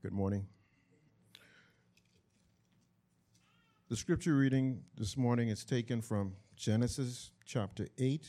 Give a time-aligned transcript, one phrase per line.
[0.00, 0.46] Good morning.
[3.88, 8.24] The scripture reading this morning is taken from Genesis chapter 8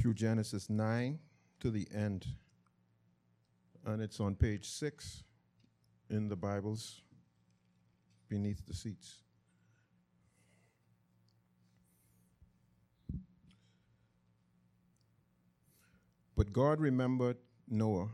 [0.00, 1.18] through Genesis 9
[1.60, 2.28] to the end.
[3.84, 5.22] And it's on page 6
[6.08, 7.02] in the Bibles
[8.30, 9.16] beneath the seats.
[16.34, 17.36] But God remembered
[17.68, 18.08] Noah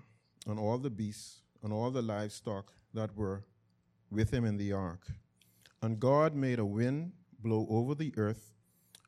[0.46, 3.44] and all the beasts and all the livestock that were
[4.10, 5.06] with him in the ark.
[5.82, 8.54] And God made a wind blow over the earth,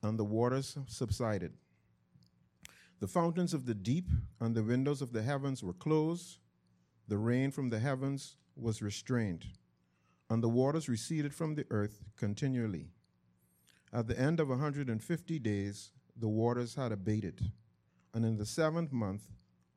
[0.03, 1.53] and the waters subsided.
[3.01, 4.09] The fountains of the deep
[4.41, 6.39] and the windows of the heavens were closed.
[7.07, 9.47] The rain from the heavens was restrained,
[10.29, 12.89] and the waters receded from the earth continually.
[13.93, 17.53] At the end of a 150 days, the waters had abated.
[18.13, 19.23] And in the seventh month,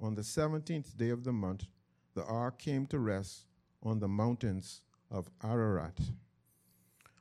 [0.01, 1.65] on the seventeenth day of the month,
[2.15, 3.45] the ark came to rest
[3.83, 5.99] on the mountains of Ararat.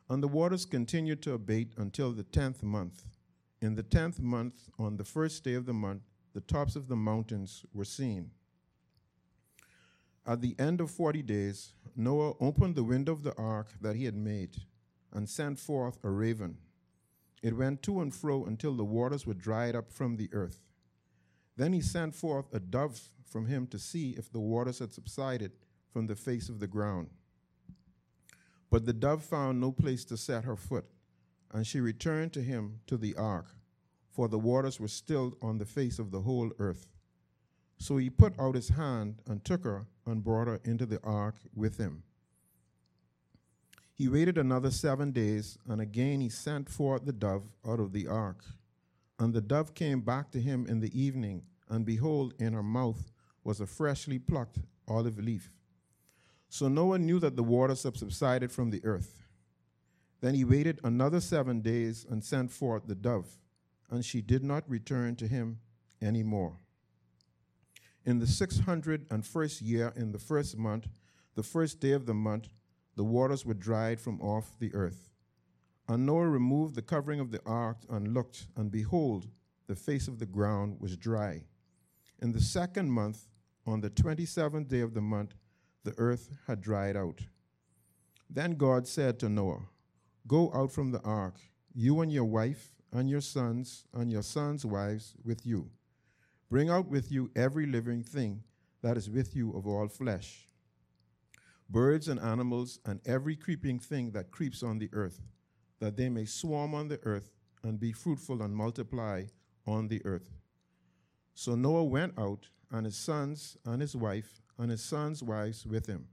[0.08, 3.04] And the waters continued to abate until the tenth month.
[3.60, 6.96] In the tenth month, on the first day of the month, the tops of the
[6.96, 8.30] mountains were seen.
[10.26, 14.04] At the end of forty days, Noah opened the window of the ark that he
[14.04, 14.56] had made
[15.12, 16.56] and sent forth a raven.
[17.42, 20.69] It went to and fro until the waters were dried up from the earth.
[21.60, 25.52] Then he sent forth a dove from him to see if the waters had subsided
[25.92, 27.10] from the face of the ground.
[28.70, 30.86] But the dove found no place to set her foot,
[31.52, 33.54] and she returned to him to the ark,
[34.10, 36.86] for the waters were still on the face of the whole earth.
[37.76, 41.34] So he put out his hand and took her and brought her into the ark
[41.54, 42.04] with him.
[43.92, 48.06] He waited another seven days, and again he sent forth the dove out of the
[48.06, 48.46] ark.
[49.18, 53.10] And the dove came back to him in the evening, and behold, in her mouth
[53.44, 55.50] was a freshly plucked olive leaf.
[56.48, 59.22] So Noah knew that the waters had subsided from the earth.
[60.20, 63.38] Then he waited another seven days and sent forth the dove,
[63.88, 65.60] and she did not return to him
[66.02, 66.58] any more.
[68.04, 70.88] In the six hundred and first year, in the first month,
[71.36, 72.48] the first day of the month,
[72.96, 75.08] the waters were dried from off the earth.
[75.88, 79.28] And Noah removed the covering of the ark and looked, and behold,
[79.66, 81.44] the face of the ground was dry.
[82.20, 83.26] In the second month,
[83.66, 85.34] on the twenty seventh day of the month,
[85.84, 87.20] the earth had dried out.
[88.28, 89.62] Then God said to Noah,
[90.26, 91.40] Go out from the ark,
[91.74, 95.70] you and your wife, and your sons, and your sons' wives with you.
[96.50, 98.42] Bring out with you every living thing
[98.82, 100.46] that is with you of all flesh
[101.70, 105.20] birds and animals, and every creeping thing that creeps on the earth
[105.78, 107.30] that they may swarm on the earth
[107.62, 109.24] and be fruitful and multiply
[109.66, 110.39] on the earth.
[111.34, 115.86] So Noah went out, and his sons and his wife and his sons' wives with
[115.86, 116.06] him.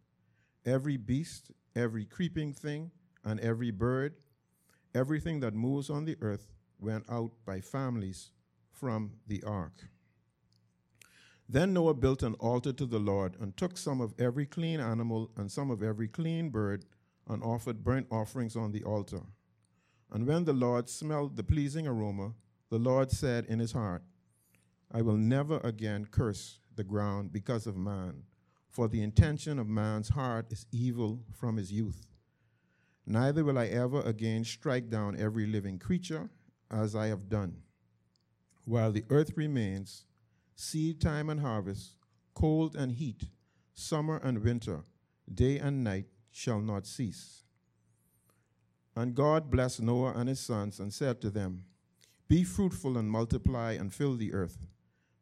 [0.66, 2.91] Every beast, every creeping thing,
[3.23, 4.16] and every bird,
[4.95, 8.31] everything that moves on the earth went out by families
[8.72, 9.89] from the ark.
[11.49, 15.31] Then Noah built an altar to the Lord and took some of every clean animal
[15.38, 16.85] and some of every clean bird
[17.28, 19.22] and offered burnt offerings on the altar.
[20.11, 22.34] And when the Lord smelled the pleasing aroma,
[22.69, 24.03] the Lord said in his heart,
[24.91, 28.23] I will never again curse the ground because of man,
[28.69, 32.07] for the intention of man's heart is evil from his youth.
[33.05, 36.29] Neither will I ever again strike down every living creature
[36.69, 37.57] as I have done.
[38.65, 40.05] While the earth remains,
[40.55, 41.95] seed time and harvest,
[42.33, 43.23] cold and heat,
[43.73, 44.81] summer and winter,
[45.33, 47.43] day and night shall not cease.
[48.95, 51.65] And God blessed Noah and his sons and said to them,
[52.27, 54.67] Be fruitful and multiply and fill the earth.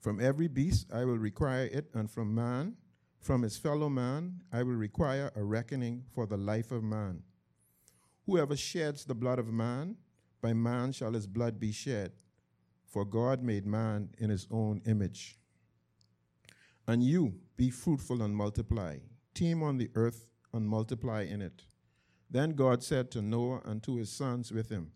[0.00, 2.76] From every beast, I will require it, and from man,
[3.20, 7.22] from his fellow man, I will require a reckoning for the life of man.
[8.24, 9.96] Whoever sheds the blood of man,
[10.40, 12.12] by man shall his blood be shed.
[12.86, 15.36] For God made man in his own image.
[16.86, 18.98] And you, be fruitful and multiply.
[19.34, 21.64] Teem on the earth and multiply in it.
[22.30, 24.92] Then God said to Noah and to his sons with him,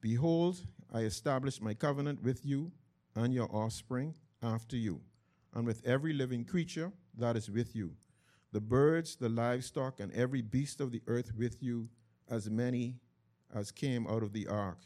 [0.00, 2.72] Behold, I establish my covenant with you
[3.14, 4.14] and your offspring
[4.44, 5.00] after you,
[5.54, 7.92] and with every living creature that is with you,
[8.52, 11.88] the birds, the livestock, and every beast of the earth with you,
[12.30, 12.96] as many
[13.54, 14.78] as came out of the ark.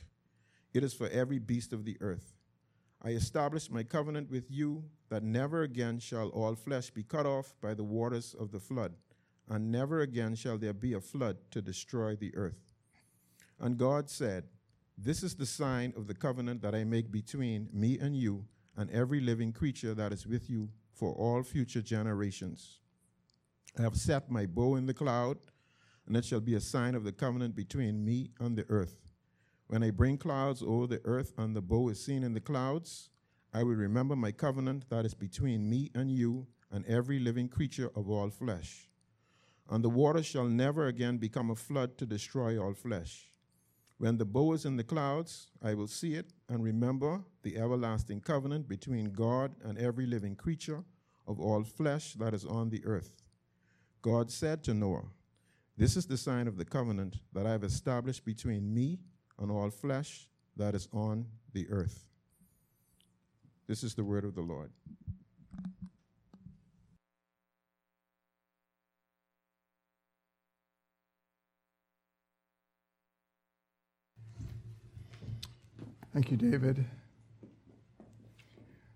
[0.72, 2.34] It is for every beast of the earth.
[3.02, 7.54] I establish my covenant with you that never again shall all flesh be cut off
[7.60, 8.94] by the waters of the flood,
[9.48, 12.72] and never again shall there be a flood to destroy the earth.
[13.60, 14.44] And God said,
[14.96, 18.44] This is the sign of the covenant that I make between me and you
[18.78, 22.78] and every living creature that is with you for all future generations.
[23.76, 25.38] I have set my bow in the cloud,
[26.06, 29.08] and it shall be a sign of the covenant between me and the earth.
[29.66, 33.10] When I bring clouds over the earth and the bow is seen in the clouds,
[33.52, 37.90] I will remember my covenant that is between me and you and every living creature
[37.96, 38.88] of all flesh.
[39.68, 43.28] And the water shall never again become a flood to destroy all flesh.
[43.98, 48.20] When the bow is in the clouds, I will see it and remember the everlasting
[48.20, 50.84] covenant between God and every living creature
[51.26, 53.12] of all flesh that is on the earth.
[54.00, 55.06] God said to Noah,
[55.76, 59.00] This is the sign of the covenant that I have established between me
[59.38, 62.04] and all flesh that is on the earth.
[63.66, 64.70] This is the word of the Lord.
[76.14, 76.86] Thank you, David.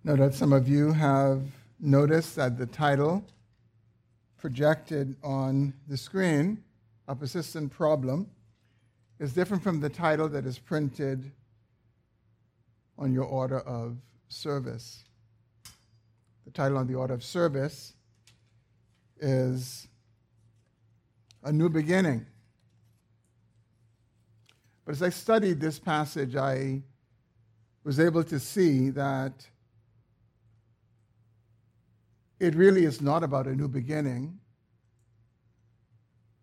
[0.02, 1.42] Know that some of you have
[1.78, 3.22] noticed that the title
[4.38, 6.64] projected on the screen,
[7.08, 8.30] A Persistent Problem,
[9.18, 11.30] is different from the title that is printed
[12.96, 13.98] on your order of
[14.28, 15.04] service.
[16.46, 17.92] The title on the order of service
[19.20, 19.86] is
[21.44, 22.24] A New Beginning.
[24.86, 26.82] But as I studied this passage, I
[27.84, 29.46] was able to see that
[32.38, 34.38] it really is not about a new beginning.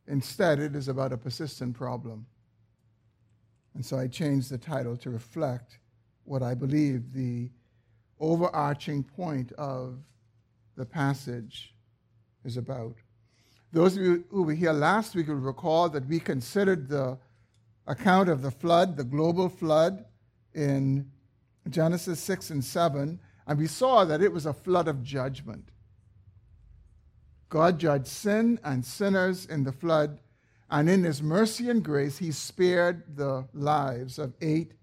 [0.08, 2.26] Instead, it is about a persistent problem.
[3.76, 5.78] And so I changed the title to reflect
[6.24, 7.50] what I believe the
[8.20, 9.98] overarching point of
[10.76, 11.74] the passage
[12.44, 12.96] is about.
[13.72, 17.18] Those of you who were here last week will recall that we considered the
[17.88, 20.06] account of the flood, the global flood,
[20.56, 21.10] in
[21.68, 25.70] Genesis 6 and 7, and we saw that it was a flood of judgment.
[27.50, 30.20] God judged sin and sinners in the flood
[30.72, 34.74] and in his mercy and grace, he spared the lives of eight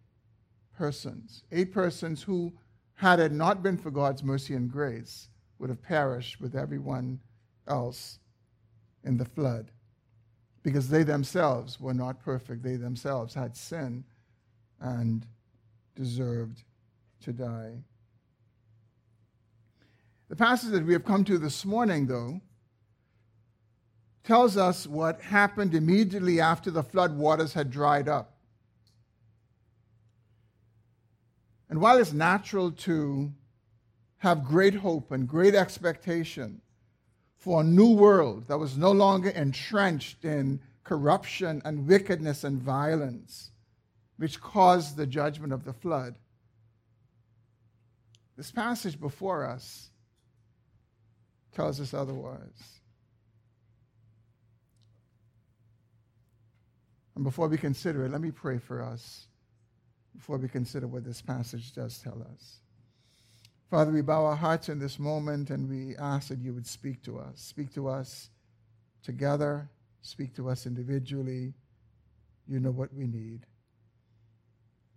[0.77, 1.45] persons.
[1.53, 2.53] Eight persons who,
[2.95, 5.29] had it not been for God's mercy and grace,
[5.59, 7.21] would have perished with everyone
[7.69, 8.19] else
[9.05, 9.71] in the flood.
[10.65, 12.65] Because they themselves were not perfect.
[12.65, 14.05] They themselves had sin
[14.81, 15.25] and
[15.97, 16.63] deserved
[17.23, 17.73] to die.
[20.29, 22.41] The passage that we have come to this morning, though,
[24.23, 28.37] tells us what happened immediately after the flood waters had dried up.
[31.69, 33.33] And while it's natural to
[34.19, 36.61] have great hope and great expectation
[37.37, 43.53] for a new world that was no longer entrenched in corruption and wickedness and violence,
[44.17, 46.15] which caused the judgment of the flood,
[48.37, 49.89] this passage before us
[51.55, 52.77] tells us otherwise.
[57.15, 59.27] And before we consider it, let me pray for us
[60.15, 62.61] before we consider what this passage does tell us.
[63.71, 67.03] Father, we bow our hearts in this moment and we ask that you would speak
[67.03, 67.41] to us.
[67.41, 68.29] Speak to us
[69.03, 69.69] together,
[70.03, 71.55] speak to us individually.
[72.47, 73.47] You know what we need.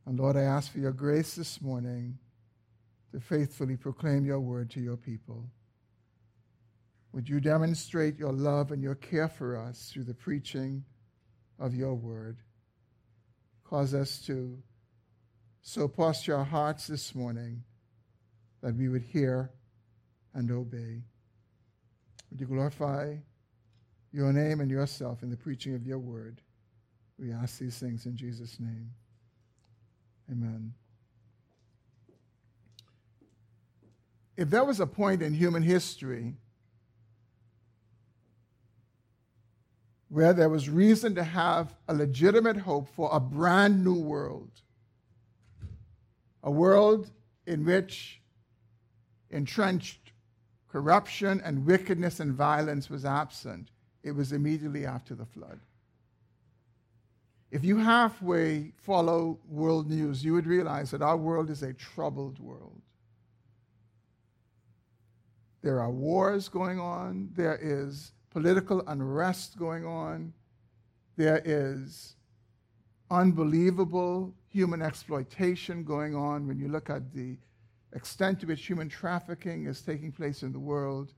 [0.09, 2.17] And Lord, I ask for your grace this morning
[3.11, 5.45] to faithfully proclaim your word to your people.
[7.11, 10.83] Would you demonstrate your love and your care for us through the preaching
[11.59, 12.37] of your word.
[13.63, 14.57] Cause us to
[15.61, 17.61] so posture our hearts this morning
[18.63, 19.51] that we would hear
[20.33, 21.03] and obey.
[22.31, 23.13] Would you glorify
[24.11, 26.41] your name and yourself in the preaching of your word?
[27.19, 28.89] We ask these things in Jesus' name.
[30.31, 30.73] Amen.
[34.37, 36.35] If there was a point in human history
[40.09, 44.49] where there was reason to have a legitimate hope for a brand new world.
[46.43, 47.11] A world
[47.45, 48.21] in which
[49.29, 50.11] entrenched
[50.67, 53.69] corruption and wickedness and violence was absent.
[54.03, 55.59] It was immediately after the flood.
[57.51, 62.39] If you halfway follow world news, you would realize that our world is a troubled
[62.39, 62.79] world.
[65.61, 67.29] There are wars going on.
[67.33, 70.33] There is political unrest going on.
[71.17, 72.15] There is
[73.09, 77.37] unbelievable human exploitation going on when you look at the
[77.93, 81.13] extent to which human trafficking is taking place in the world.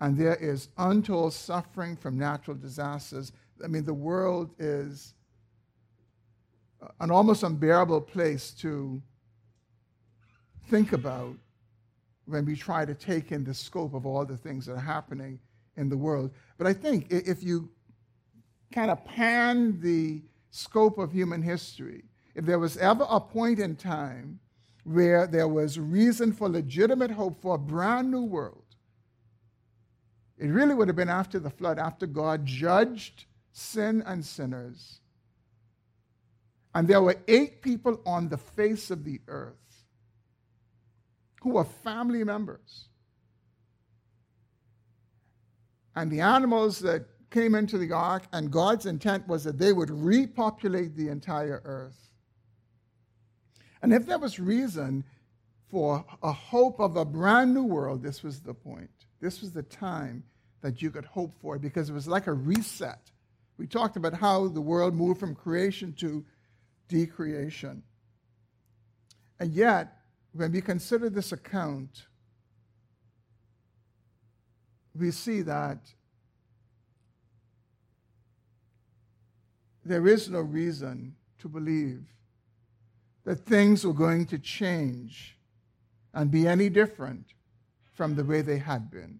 [0.00, 3.32] And there is untold suffering from natural disasters.
[3.62, 5.14] I mean, the world is
[7.00, 9.00] an almost unbearable place to
[10.68, 11.34] think about
[12.26, 15.38] when we try to take in the scope of all the things that are happening
[15.76, 16.30] in the world.
[16.58, 17.70] But I think if you
[18.72, 22.04] kind of pan the scope of human history,
[22.34, 24.40] if there was ever a point in time
[24.84, 28.62] where there was reason for legitimate hope for a brand new world,
[30.38, 35.00] it really would have been after the flood, after God judged sin and sinners.
[36.76, 39.54] And there were eight people on the face of the earth
[41.40, 42.88] who were family members.
[45.94, 49.88] And the animals that came into the ark, and God's intent was that they would
[49.88, 52.10] repopulate the entire earth.
[53.80, 55.02] And if there was reason
[55.70, 58.90] for a hope of a brand new world, this was the point.
[59.18, 60.24] This was the time
[60.60, 63.10] that you could hope for because it was like a reset.
[63.56, 66.22] We talked about how the world moved from creation to
[66.88, 67.82] decreation.
[69.38, 69.92] And yet,
[70.32, 72.06] when we consider this account,
[74.94, 75.78] we see that
[79.84, 82.02] there is no reason to believe
[83.24, 85.36] that things were going to change
[86.14, 87.26] and be any different
[87.92, 89.18] from the way they had been.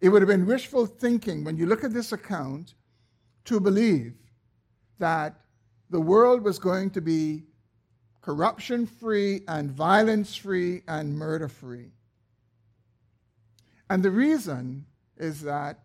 [0.00, 2.74] It would have been wishful thinking when you look at this account
[3.46, 4.14] to believe
[4.98, 5.40] that
[5.90, 7.44] the world was going to be
[8.22, 11.90] corruption free and violence free and murder free.
[13.90, 14.86] And the reason
[15.16, 15.80] is that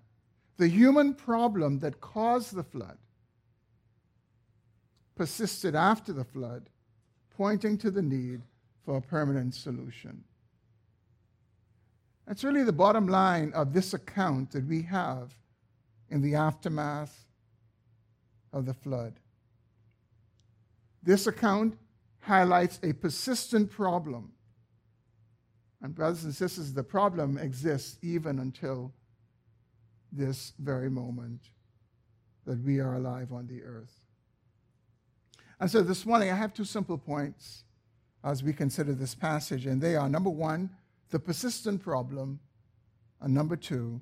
[0.58, 2.98] the human problem that caused the flood
[5.16, 6.70] persisted after the flood,
[7.30, 8.42] pointing to the need
[8.86, 10.24] for a permanent solution.
[12.26, 15.34] That's really the bottom line of this account that we have
[16.10, 17.26] in the aftermath
[18.54, 19.20] of the flood.
[21.04, 21.78] This account
[22.20, 24.34] highlights a persistent problem.
[25.82, 28.94] And, brothers and sisters, the problem exists even until
[30.12, 31.42] this very moment
[32.46, 33.94] that we are alive on the earth.
[35.60, 37.64] And so this morning, I have two simple points
[38.24, 40.70] as we consider this passage, and they are number one,
[41.10, 42.40] the persistent problem,
[43.22, 44.02] and number two,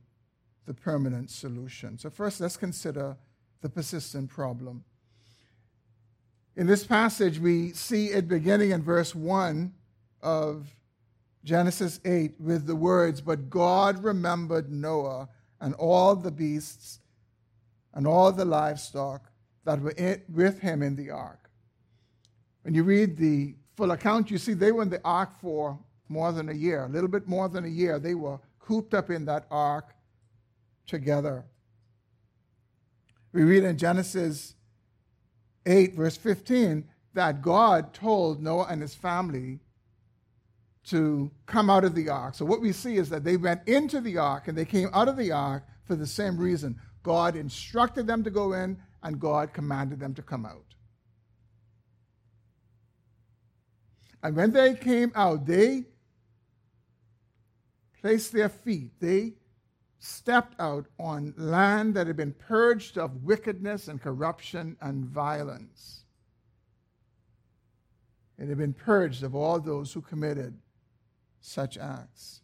[0.65, 1.97] the permanent solution.
[1.97, 3.17] So, first, let's consider
[3.61, 4.83] the persistent problem.
[6.57, 9.71] In this passage, we see it beginning in verse 1
[10.23, 10.65] of
[11.43, 15.29] Genesis 8 with the words, But God remembered Noah
[15.61, 16.99] and all the beasts
[17.93, 19.29] and all the livestock
[19.65, 19.93] that were
[20.27, 21.51] with him in the ark.
[22.63, 25.77] When you read the full account, you see they were in the ark for
[26.09, 27.99] more than a year, a little bit more than a year.
[27.99, 29.93] They were cooped up in that ark
[30.87, 31.45] together.
[33.31, 34.55] We read in Genesis
[35.67, 39.59] 8, verse 15, that God told Noah and his family
[40.85, 42.33] to come out of the ark.
[42.33, 45.09] So what we see is that they went into the ark and they came out
[45.09, 46.79] of the ark for the same reason.
[47.03, 50.63] God instructed them to go in and God commanded them to come out.
[54.23, 55.85] And when they came out, they
[58.01, 59.33] placed their feet, they
[59.99, 66.03] stepped out on land that had been purged of wickedness and corruption and violence.
[68.37, 70.57] It had been purged of all those who committed
[71.41, 72.41] such acts.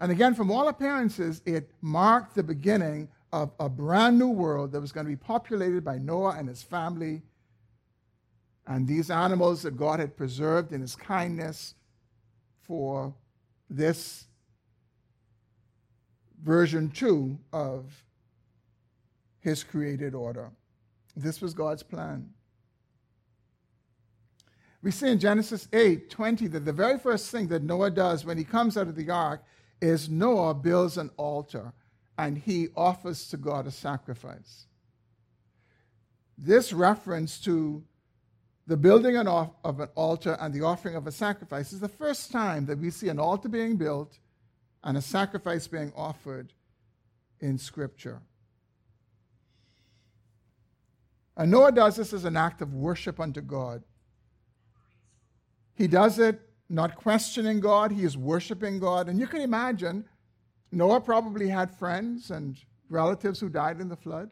[0.00, 4.80] And again, from all appearances, it marked the beginning of a brand new world that
[4.80, 7.22] was going to be populated by Noah and his family
[8.66, 11.74] and these animals that God had preserved in his kindness
[12.60, 13.14] for
[13.68, 14.26] this
[16.42, 18.04] version 2 of
[19.40, 20.50] his created order.
[21.16, 22.30] This was God's plan.
[24.82, 28.36] We see in Genesis 8 20 that the very first thing that Noah does when
[28.36, 29.42] he comes out of the ark
[29.80, 31.72] is Noah builds an altar
[32.18, 34.66] and he offers to God a sacrifice.
[36.36, 37.84] This reference to
[38.66, 42.66] the building of an altar and the offering of a sacrifice is the first time
[42.66, 44.18] that we see an altar being built
[44.84, 46.52] and a sacrifice being offered
[47.40, 48.20] in Scripture.
[51.36, 53.82] And Noah does this as an act of worship unto God.
[55.74, 59.08] He does it not questioning God, he is worshiping God.
[59.08, 60.04] And you can imagine
[60.70, 62.56] Noah probably had friends and
[62.88, 64.30] relatives who died in the flood.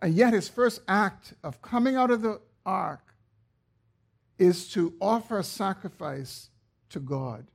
[0.00, 3.14] And yet, his first act of coming out of the ark
[4.38, 6.50] is to offer a sacrifice
[6.90, 7.46] to God.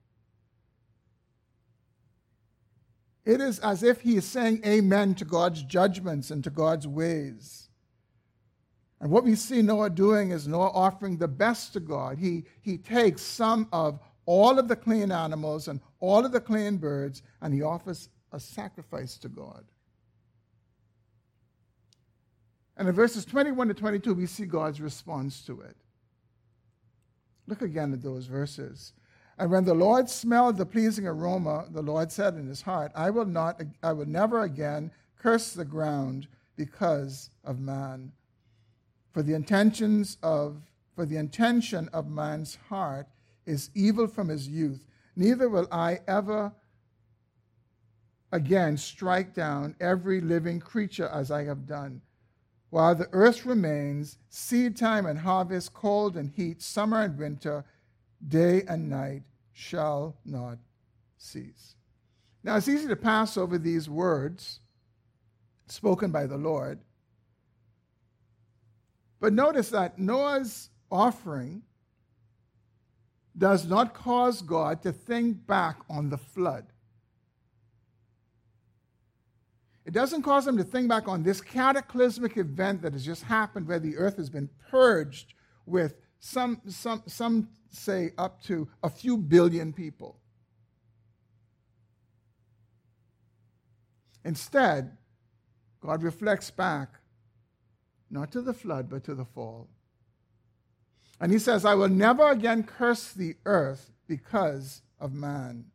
[3.26, 7.70] It is as if he is saying amen to God's judgments and to God's ways.
[9.00, 12.18] And what we see Noah doing is Noah offering the best to God.
[12.18, 16.78] He, he takes some of all of the clean animals and all of the clean
[16.78, 19.66] birds and he offers a sacrifice to God.
[22.76, 25.76] And in verses 21 to 22, we see God's response to it.
[27.46, 28.94] Look again at those verses.
[29.38, 33.10] And when the Lord smelled the pleasing aroma, the Lord said in his heart, I
[33.10, 38.12] will not I will never again curse the ground because of man.
[39.12, 40.62] For the intentions of
[40.96, 43.08] for the intention of man's heart
[43.46, 44.86] is evil from his youth.
[45.16, 46.52] Neither will I ever
[48.32, 52.02] again strike down every living creature as I have done.
[52.70, 57.66] While the earth remains, seed time and harvest, cold and heat, summer and winter,
[58.28, 60.58] day and night shall not
[61.18, 61.76] cease.
[62.44, 64.60] Now, it's easy to pass over these words
[65.68, 66.80] spoken by the Lord.
[69.20, 71.64] But notice that Noah's offering
[73.38, 76.66] does not cause God to think back on the flood.
[79.86, 83.68] It doesn't cause him to think back on this cataclysmic event that has just happened
[83.68, 85.34] where the earth has been purged
[85.66, 90.18] with some, some, some say up to a few billion people.
[94.24, 94.96] Instead,
[95.82, 96.88] God reflects back
[98.10, 99.68] not to the flood, but to the fall.
[101.20, 105.66] And he says, I will never again curse the earth because of man.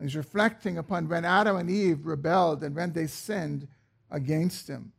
[0.00, 3.68] He's reflecting upon when Adam and Eve rebelled and when they sinned
[4.10, 4.90] against him.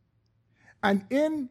[0.82, 1.50] And in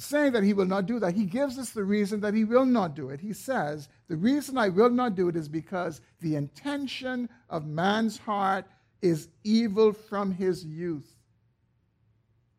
[0.00, 2.64] saying that he will not do that, he gives us the reason that he will
[2.64, 3.20] not do it.
[3.20, 8.18] He says, The reason I will not do it is because the intention of man's
[8.18, 8.66] heart
[9.02, 11.16] is evil from his youth.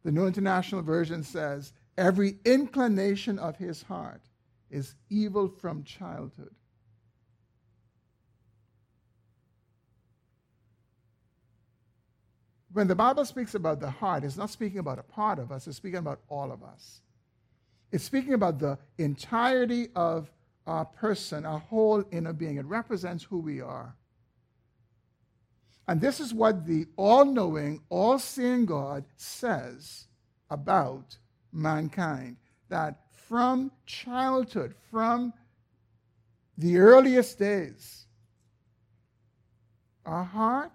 [0.04, 4.22] The New International Version says, Every inclination of his heart
[4.70, 6.56] is evil from childhood.
[12.74, 15.68] When the Bible speaks about the heart, it's not speaking about a part of us,
[15.68, 17.02] it's speaking about all of us.
[17.92, 20.32] It's speaking about the entirety of
[20.66, 22.58] our person, our whole inner being.
[22.58, 23.96] It represents who we are.
[25.88, 30.08] And this is what the all knowing, all seeing God says
[30.50, 31.18] about
[31.52, 32.38] mankind
[32.70, 35.34] that from childhood, from
[36.58, 38.06] the earliest days,
[40.06, 40.72] our heart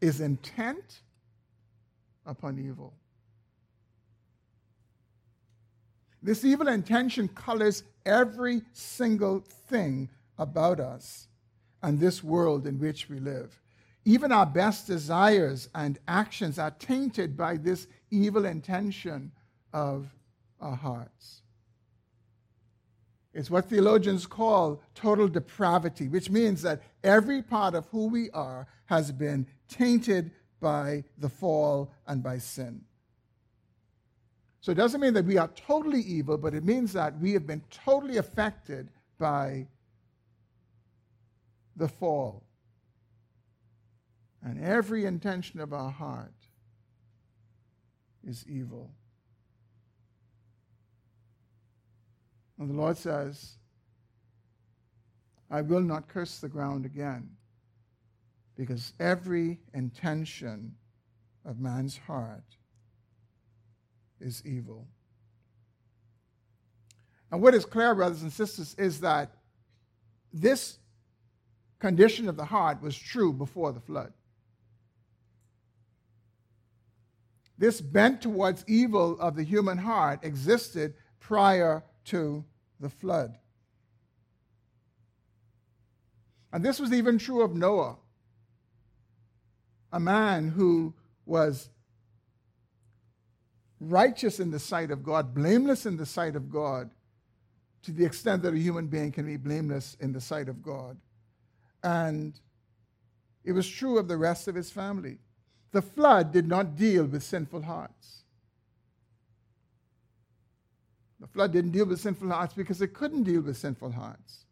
[0.00, 1.00] is intent
[2.26, 2.92] upon evil.
[6.22, 10.08] This evil intention colors every single thing
[10.38, 11.26] about us
[11.82, 13.60] and this world in which we live.
[14.04, 19.32] Even our best desires and actions are tainted by this evil intention
[19.72, 20.08] of
[20.60, 21.42] our hearts.
[23.34, 28.66] It's what theologians call total depravity, which means that every part of who we are
[28.86, 32.84] has been tainted by the fall and by sin.
[34.62, 37.48] So it doesn't mean that we are totally evil, but it means that we have
[37.48, 39.66] been totally affected by
[41.74, 42.44] the fall.
[44.40, 46.32] And every intention of our heart
[48.24, 48.92] is evil.
[52.58, 53.56] And the Lord says,
[55.50, 57.30] I will not curse the ground again,
[58.56, 60.76] because every intention
[61.44, 62.44] of man's heart
[64.22, 64.86] is evil.
[67.30, 69.34] And what is clear, brothers and sisters, is that
[70.32, 70.78] this
[71.78, 74.12] condition of the heart was true before the flood.
[77.58, 82.44] This bent towards evil of the human heart existed prior to
[82.80, 83.38] the flood.
[86.52, 87.96] And this was even true of Noah,
[89.92, 90.92] a man who
[91.24, 91.70] was
[93.82, 96.90] righteous in the sight of God, blameless in the sight of God,
[97.82, 100.96] to the extent that a human being can be blameless in the sight of God.
[101.82, 102.38] And
[103.44, 105.18] it was true of the rest of his family.
[105.72, 108.22] The flood did not deal with sinful hearts.
[111.18, 114.44] The flood didn't deal with sinful hearts because it couldn't deal with sinful hearts.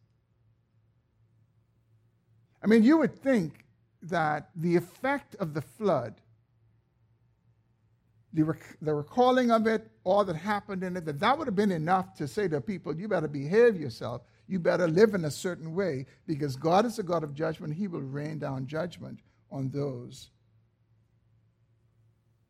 [2.63, 3.65] I mean, you would think
[4.03, 6.15] that the effect of the flood,
[8.33, 11.55] the, rec- the recalling of it, all that happened in it, that that would have
[11.55, 14.21] been enough to say to people, you better behave yourself.
[14.47, 17.73] You better live in a certain way because God is a God of judgment.
[17.73, 20.29] He will rain down judgment on those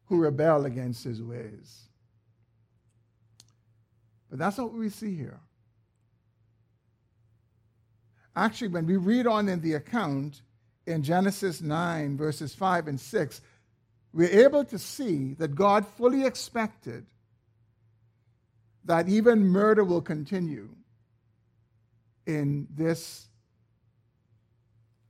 [0.06, 1.84] who rebel against his ways.
[4.30, 5.40] But that's not what we see here.
[8.36, 10.42] Actually, when we read on in the account
[10.88, 13.42] in Genesis 9, verses 5 and 6,
[14.14, 17.06] we're able to see that God fully expected
[18.86, 20.70] that even murder will continue
[22.26, 23.28] in this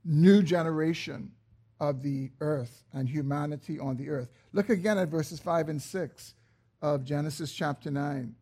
[0.03, 1.31] new generation
[1.79, 4.29] of the earth and humanity on the earth.
[4.53, 6.33] Look again at verses 5 and 6
[6.81, 8.35] of Genesis chapter 9.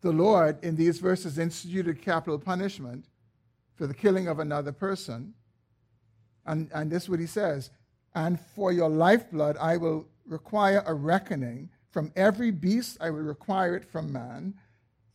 [0.00, 3.06] The Lord, in these verses, instituted capital punishment
[3.74, 5.34] for the killing of another person.
[6.46, 7.70] And, and this is what he says
[8.14, 11.70] And for your lifeblood, I will require a reckoning.
[11.90, 14.54] From every beast, I will require it from man.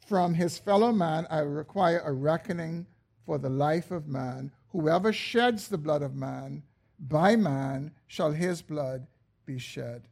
[0.07, 2.87] From his fellow man, I will require a reckoning
[3.25, 4.51] for the life of man.
[4.69, 6.63] Whoever sheds the blood of man,
[6.99, 9.07] by man shall his blood
[9.45, 10.07] be shed.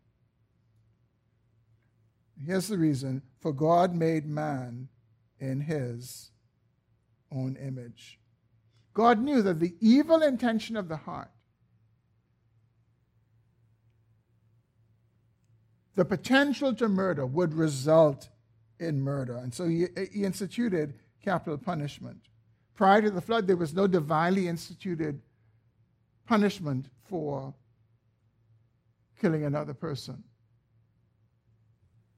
[2.45, 4.89] Here's the reason for God made man
[5.39, 6.31] in his
[7.31, 8.18] own image.
[8.99, 11.31] God knew that the evil intention of the heart,
[15.95, 18.27] the potential to murder, would result
[18.77, 19.37] in murder.
[19.37, 22.17] And so he, he instituted capital punishment.
[22.75, 25.21] Prior to the flood, there was no divinely instituted
[26.27, 27.53] punishment for
[29.21, 30.25] killing another person.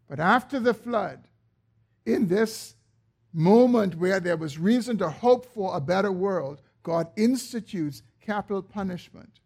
[0.09, 1.27] But after the flood,
[2.07, 2.73] in this
[3.33, 9.39] moment where there was reason to hope for a better world, God institutes capital punishment.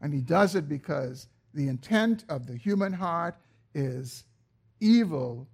[0.00, 3.36] And he does it because the intent of the human heart
[3.74, 4.24] is
[4.80, 5.48] evil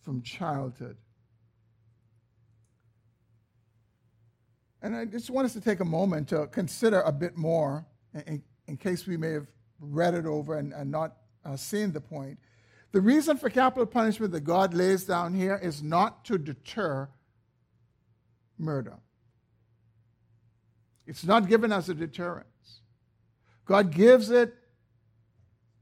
[0.00, 0.96] from childhood.
[4.82, 7.84] And I just want us to take a moment to consider a bit more,
[8.26, 9.46] in, in case we may have
[9.78, 12.38] read it over and, and not uh, seen the point.
[12.92, 17.08] The reason for capital punishment that God lays down here is not to deter
[18.58, 18.96] murder.
[21.10, 22.82] It's not given as a deterrence.
[23.64, 24.54] God gives it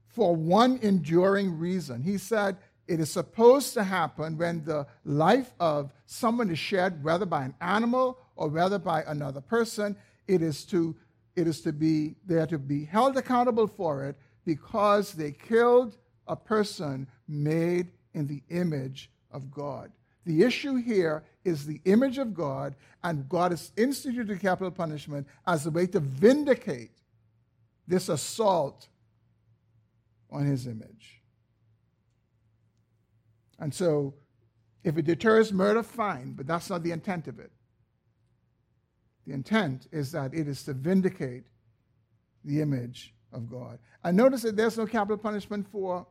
[0.07, 2.01] for one enduring reason.
[2.01, 7.27] He said it is supposed to happen when the life of someone is shed, whether
[7.27, 9.95] by an animal or whether by another person.
[10.27, 10.95] It is to,
[11.35, 14.15] it is to be, they are to be held accountable for it
[14.45, 19.91] because they killed a person made in the image of God.
[20.25, 25.65] The issue here is the image of God, and God has instituted capital punishment as
[25.65, 26.91] a way to vindicate
[27.87, 28.87] this assault
[30.31, 31.21] on his image.
[33.57, 34.13] And so,
[34.83, 37.51] if it deters murder, fine, but that's not the intent of it.
[39.27, 41.43] The intent is that it is to vindicate
[42.45, 43.79] the image of God.
[44.03, 46.07] And notice that there's no capital punishment for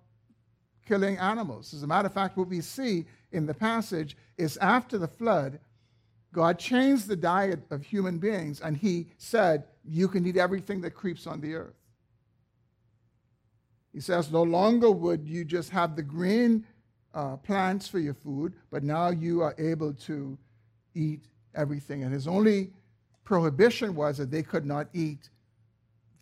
[0.89, 1.75] killing animals.
[1.75, 5.61] As a matter of fact, what we see in the passage is after the flood,
[6.33, 10.93] God changed the diet of human beings and he said, You can eat everything that
[10.93, 11.75] creeps on the earth.
[13.93, 16.65] He says, No longer would you just have the green
[17.15, 20.39] uh, plants for your food, but now you are able to
[20.95, 21.25] eat
[21.55, 22.05] everything.
[22.05, 22.71] And his only
[23.25, 25.29] prohibition was that they could not eat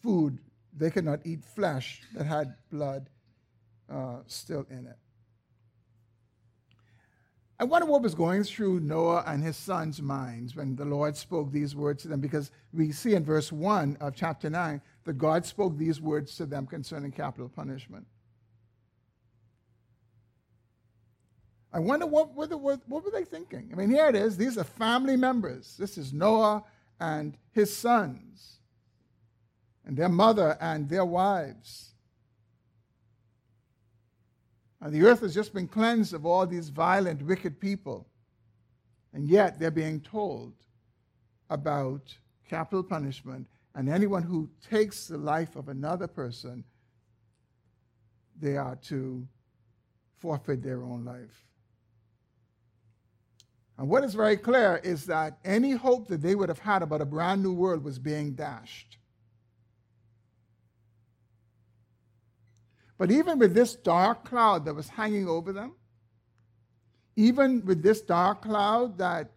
[0.02, 0.38] food,
[0.76, 3.08] they could not eat flesh that had blood
[3.92, 4.96] uh, still in it.
[7.58, 11.50] I wonder what was going through Noah and his sons' minds when the Lord spoke
[11.50, 15.46] these words to them, because we see in verse 1 of chapter 9 that God
[15.46, 18.06] spoke these words to them concerning capital punishment.
[21.72, 23.70] I wonder what, what, what, what were they thinking?
[23.72, 24.36] I mean, here it is.
[24.36, 25.76] These are family members.
[25.78, 26.62] This is Noah
[27.00, 28.60] and his sons,
[29.84, 31.94] and their mother and their wives.
[34.80, 38.06] And the earth has just been cleansed of all these violent, wicked people.
[39.12, 40.52] And yet they're being told
[41.48, 42.14] about
[42.48, 43.46] capital punishment.
[43.74, 46.64] And anyone who takes the life of another person,
[48.38, 49.26] they are to
[50.18, 51.44] forfeit their own life.
[53.78, 57.02] And what is very clear is that any hope that they would have had about
[57.02, 58.98] a brand new world was being dashed.
[62.98, 65.74] But even with this dark cloud that was hanging over them,
[67.16, 69.30] even with this dark cloud that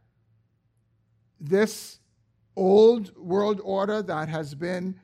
[1.39, 1.99] this
[2.55, 4.99] old world order that has been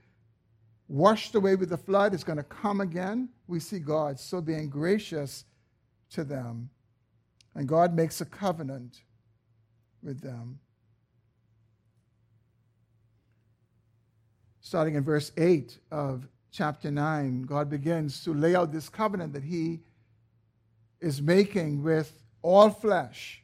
[0.87, 4.69] washed away with the flood is going to come again, we see God still being
[4.69, 5.45] gracious
[6.11, 6.69] to them.
[7.55, 9.01] And God makes a covenant
[10.03, 10.59] with them.
[14.59, 19.43] Starting in verse 8 of chapter 9, God begins to lay out this covenant that
[19.43, 19.81] He
[21.01, 23.43] is making with all flesh,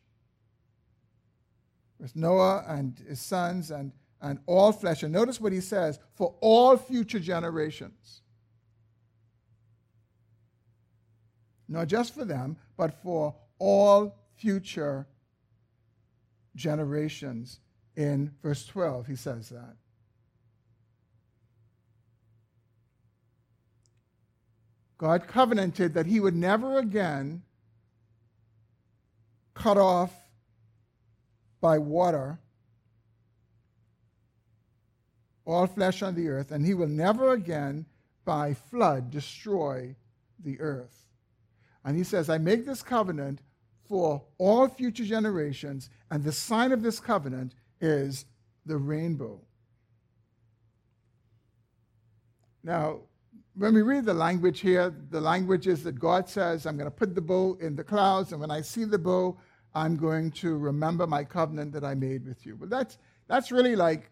[2.00, 5.04] with Noah and his sons and, and all flesh.
[5.04, 8.22] And notice what He says for all future generations.
[11.68, 15.06] Not just for them, but for all future
[16.56, 17.60] generations.
[17.96, 19.76] In verse 12, he says that.
[25.02, 27.42] God covenanted that he would never again
[29.56, 30.14] cut off
[31.60, 32.38] by water
[35.44, 37.88] all flesh on the earth, and he will never again
[38.26, 39.96] by flood destroy
[40.40, 41.08] the earth.
[41.84, 43.42] And he says, I make this covenant
[43.90, 48.26] for all future generations, and the sign of this covenant is
[48.68, 49.42] the rainbow.
[52.64, 53.00] Now,
[53.62, 56.96] when we read the language here, the language is that God says, I'm going to
[56.96, 59.38] put the bow in the clouds, and when I see the bow,
[59.76, 62.56] I'm going to remember my covenant that I made with you.
[62.56, 62.98] But that's,
[63.28, 64.10] that's really like,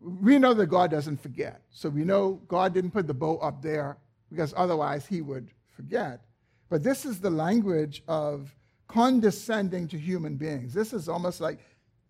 [0.00, 1.60] we know that God doesn't forget.
[1.70, 3.98] So we know God didn't put the bow up there
[4.30, 6.20] because otherwise he would forget.
[6.68, 8.54] But this is the language of
[8.86, 10.72] condescending to human beings.
[10.72, 11.58] This is almost like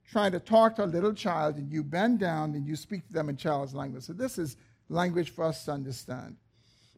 [0.07, 3.13] trying to talk to a little child and you bend down and you speak to
[3.15, 4.05] them in child's language.
[4.05, 4.59] So this is
[4.91, 6.37] language for us to understand.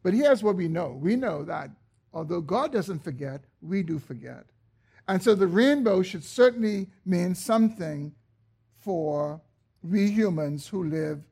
[0.01, 1.69] But here's what we know we know that
[2.13, 4.45] although God doesn't forget, we do forget.
[5.07, 8.13] And so the rainbow should certainly mean something
[8.79, 9.41] for
[9.81, 11.23] we humans who live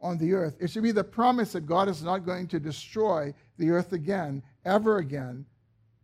[0.00, 0.56] on the earth.
[0.60, 4.42] It should be the promise that God is not going to destroy the earth again,
[4.64, 5.46] ever again,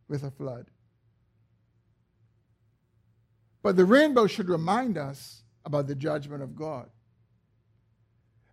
[0.09, 0.67] with a flood.
[3.63, 6.89] But the rainbow should remind us about the judgment of God.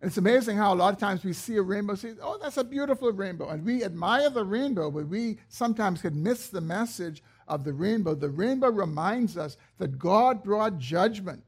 [0.01, 2.63] It's amazing how a lot of times we see a rainbow, see, oh, that's a
[2.63, 3.49] beautiful rainbow.
[3.49, 8.15] And we admire the rainbow, but we sometimes could miss the message of the rainbow.
[8.15, 11.43] The rainbow reminds us that God brought judgment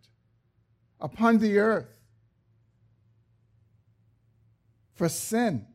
[1.00, 1.98] upon the earth
[4.96, 5.66] for sin.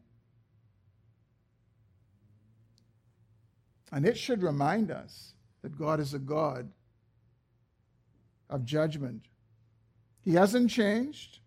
[3.90, 6.70] And it should remind us that God is a God
[8.50, 9.22] of judgment.
[10.20, 11.38] He hasn't changed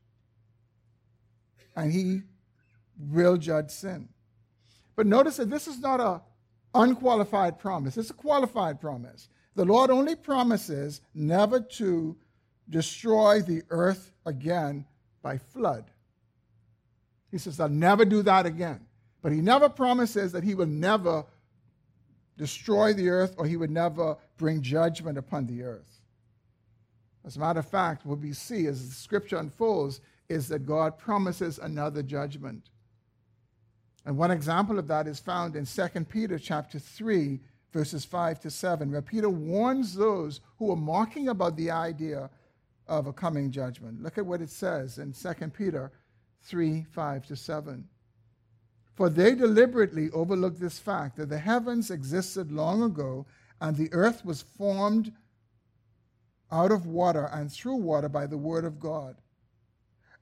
[1.81, 2.21] and he
[2.97, 4.09] will judge sin.
[4.95, 6.21] But notice that this is not a
[6.73, 7.97] unqualified promise.
[7.97, 9.29] It's a qualified promise.
[9.55, 12.15] The Lord only promises never to
[12.69, 14.85] destroy the earth again
[15.21, 15.89] by flood.
[17.31, 18.81] He says, I'll never do that again.
[19.21, 21.25] But he never promises that he will never
[22.37, 25.99] destroy the earth or he would never bring judgment upon the earth.
[27.25, 30.97] As a matter of fact, what we see as the scripture unfolds is that God
[30.97, 32.69] promises another judgment.
[34.05, 37.39] And one example of that is found in 2 Peter chapter 3,
[37.73, 42.29] verses 5 to 7, where Peter warns those who are mocking about the idea
[42.87, 44.01] of a coming judgment.
[44.01, 45.91] Look at what it says in 2 Peter
[46.43, 47.87] 3, 5 to 7.
[48.95, 53.25] For they deliberately overlooked this fact that the heavens existed long ago,
[53.61, 55.11] and the earth was formed
[56.51, 59.15] out of water and through water by the word of God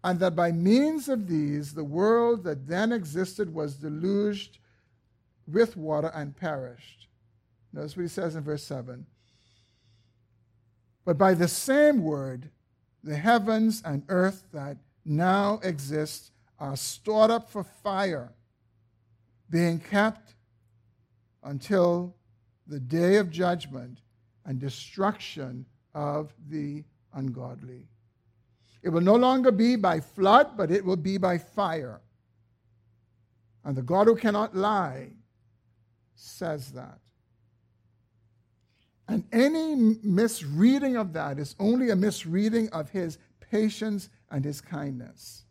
[0.03, 4.59] and that by means of these the world that then existed was deluged
[5.47, 7.07] with water and perished.
[7.73, 9.05] Notice what he says in verse 7.
[11.05, 12.49] But by the same word,
[13.03, 18.33] the heavens and earth that now exist are stored up for fire,
[19.49, 20.35] being kept
[21.43, 22.15] until
[22.67, 23.99] the day of judgment
[24.45, 26.83] and destruction of the
[27.13, 27.87] ungodly.
[28.83, 32.01] It will no longer be by flood, but it will be by fire.
[33.63, 35.09] And the God who cannot lie
[36.15, 36.99] says that.
[39.07, 45.43] And any misreading of that is only a misreading of his patience and his kindness.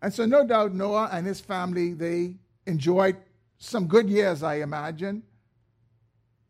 [0.00, 3.16] And so, no doubt, Noah and his family, they enjoyed
[3.58, 5.22] some good years, I imagine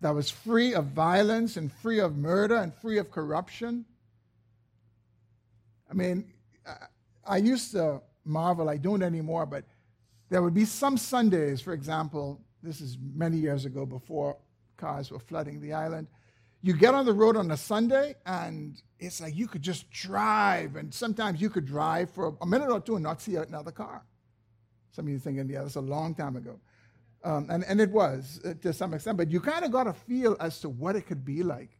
[0.00, 3.84] that was free of violence and free of murder and free of corruption.
[5.90, 6.32] I mean,
[7.24, 9.64] I used to marvel, I don't anymore, but
[10.28, 14.36] there would be some Sundays, for example, this is many years ago before
[14.76, 16.08] cars were flooding the island.
[16.62, 20.74] You get on the road on a Sunday, and it's like you could just drive,
[20.76, 24.02] and sometimes you could drive for a minute or two and not see another car.
[24.90, 26.58] Some of you thinking, yeah, that's a long time ago.
[27.26, 29.92] Um, and, and it was uh, to some extent, but you kind of got a
[29.92, 31.70] feel as to what it could be like.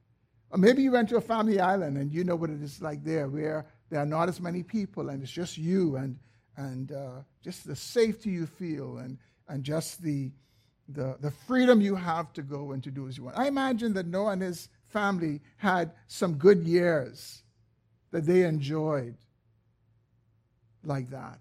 [0.51, 3.05] Or maybe you went to a family island and you know what it is like
[3.05, 6.19] there, where there are not as many people and it's just you and,
[6.57, 10.33] and uh, just the safety you feel and, and just the,
[10.89, 13.39] the, the freedom you have to go and to do as you want.
[13.39, 17.45] I imagine that Noah and his family had some good years
[18.11, 19.15] that they enjoyed
[20.83, 21.39] like that.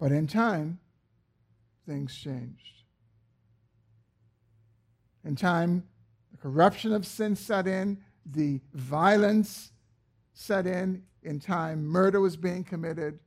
[0.00, 0.80] But in time,
[1.86, 2.84] things changed.
[5.24, 5.84] In time,
[6.32, 9.72] the corruption of sin set in, the violence
[10.32, 11.02] set in.
[11.22, 13.18] In time, murder was being committed.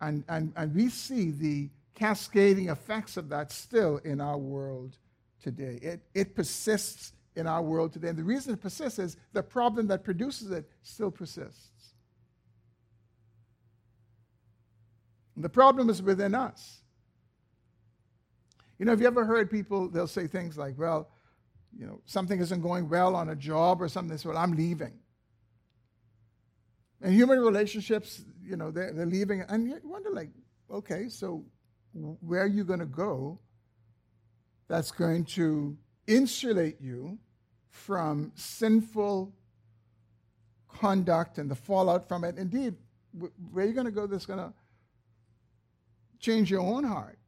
[0.00, 4.98] And, and, and we see the cascading effects of that still in our world
[5.40, 5.78] today.
[5.80, 8.08] It, it persists in our world today.
[8.08, 11.77] And the reason it persists is the problem that produces it still persists.
[15.40, 16.82] The problem is within us.
[18.78, 21.10] You know, have you ever heard people, they'll say things like, well,
[21.76, 24.52] you know, something isn't going well on a job or something, they say, well, I'm
[24.52, 24.98] leaving.
[27.00, 29.42] And human relationships, you know, they're, they're leaving.
[29.48, 30.30] And you wonder, like,
[30.70, 31.44] okay, so
[32.20, 33.38] where are you going to go
[34.66, 37.18] that's going to insulate you
[37.70, 39.32] from sinful
[40.68, 42.36] conduct and the fallout from it?
[42.38, 42.74] Indeed,
[43.52, 44.52] where are you going to go that's going to
[46.18, 47.18] change your own heart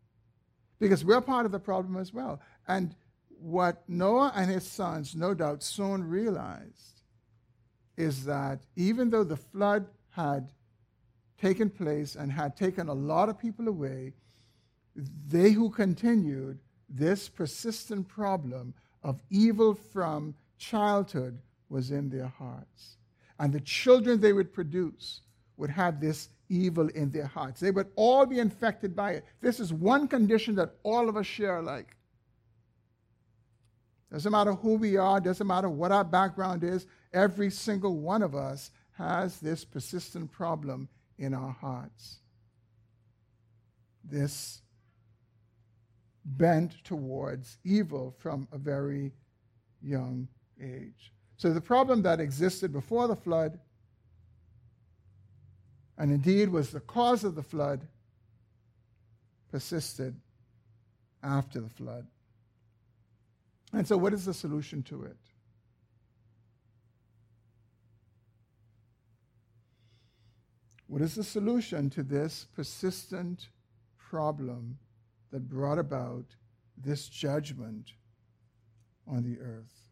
[0.78, 2.40] because we're part of the problem as well.
[2.66, 2.94] And
[3.28, 7.02] what Noah and his sons, no doubt, soon realized
[7.96, 10.52] is that even though the flood had
[11.40, 14.12] taken place and had taken a lot of people away,
[15.28, 22.96] they who continued this persistent problem of evil from childhood was in their hearts.
[23.38, 25.22] And the children they would produce
[25.56, 27.60] would have this evil in their hearts.
[27.60, 29.24] They would all be infected by it.
[29.40, 31.96] This is one condition that all of us share alike.
[34.12, 38.34] Doesn't matter who we are, doesn't matter what our background is, every single one of
[38.34, 42.18] us has this persistent problem in our hearts.
[44.04, 44.62] This
[46.24, 49.12] bent towards evil from a very
[49.80, 50.28] young
[50.60, 51.12] age.
[51.36, 53.58] So the problem that existed before the flood
[56.00, 57.86] and indeed was the cause of the flood,
[59.50, 60.18] persisted
[61.22, 62.06] after the flood.
[63.74, 65.18] And so, what is the solution to it?
[70.86, 73.48] What is the solution to this persistent
[73.98, 74.78] problem
[75.32, 76.24] that brought about
[76.78, 77.92] this judgment
[79.06, 79.90] on the earth?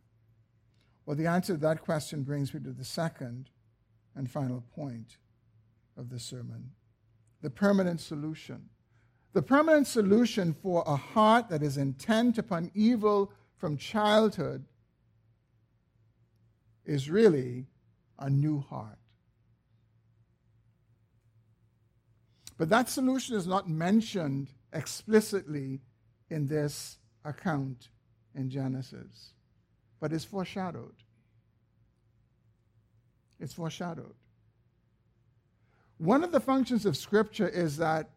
[1.04, 3.50] Well, the answer to that question brings me to the second
[4.14, 5.18] and final point
[5.98, 6.70] of the sermon
[7.42, 8.68] the permanent solution.
[9.32, 14.64] The permanent solution for a heart that is intent upon evil from childhood
[16.84, 17.66] is really
[18.18, 18.98] a new heart.
[22.56, 25.80] But that solution is not mentioned explicitly
[26.30, 27.90] in this account
[28.34, 29.34] in Genesis,
[30.00, 30.94] but is foreshadowed.
[33.38, 34.14] It's foreshadowed.
[35.98, 38.10] One of the functions of Scripture is that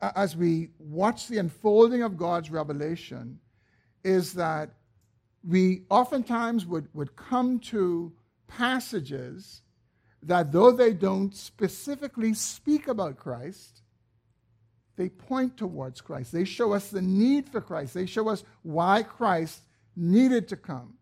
[0.00, 3.38] as we watch the unfolding of God's revelation,
[4.02, 4.70] is that
[5.46, 8.12] we oftentimes would, would come to
[8.46, 9.62] passages
[10.22, 13.82] that, though they don't specifically speak about Christ,
[14.96, 16.32] they point towards Christ.
[16.32, 17.94] They show us the need for Christ.
[17.94, 19.62] They show us why Christ
[19.96, 20.94] needed to come.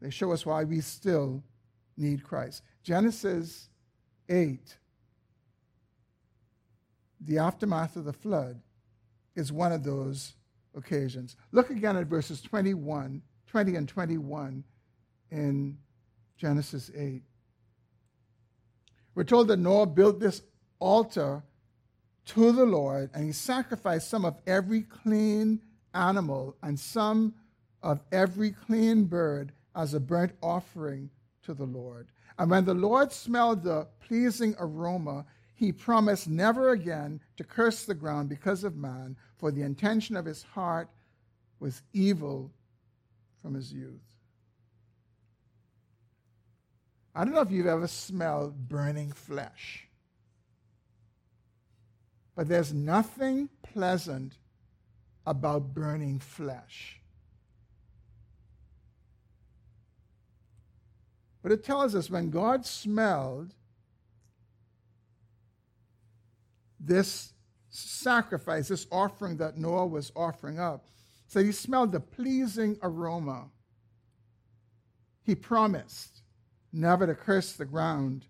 [0.00, 1.42] They show us why we still
[1.96, 2.62] need Christ.
[2.82, 3.68] Genesis
[4.32, 4.76] 8,
[7.20, 8.60] the aftermath of the flood
[9.36, 10.34] is one of those
[10.74, 11.36] occasions.
[11.52, 14.64] Look again at verses 21, 20 and 21
[15.30, 15.78] in
[16.36, 17.22] Genesis 8.
[19.14, 20.42] We're told that Noah built this
[20.78, 21.42] altar
[22.24, 25.60] to the Lord, and he sacrificed some of every clean
[25.92, 27.34] animal and some
[27.82, 31.10] of every clean bird as a burnt offering
[31.42, 32.08] to the Lord.
[32.38, 37.94] And when the Lord smelled the pleasing aroma, he promised never again to curse the
[37.94, 40.88] ground because of man, for the intention of his heart
[41.60, 42.50] was evil
[43.40, 44.00] from his youth.
[47.14, 49.86] I don't know if you've ever smelled burning flesh,
[52.34, 54.38] but there's nothing pleasant
[55.26, 57.01] about burning flesh.
[61.42, 63.54] But it tells us when God smelled
[66.78, 67.32] this
[67.68, 70.86] sacrifice, this offering that Noah was offering up,
[71.26, 73.46] so he smelled the pleasing aroma.
[75.24, 76.22] He promised
[76.72, 78.26] never to curse the ground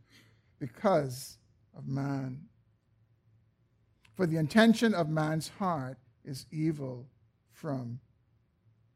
[0.59, 1.39] because
[1.77, 2.43] of man.
[4.15, 7.09] For the intention of man's heart is evil
[7.51, 7.99] from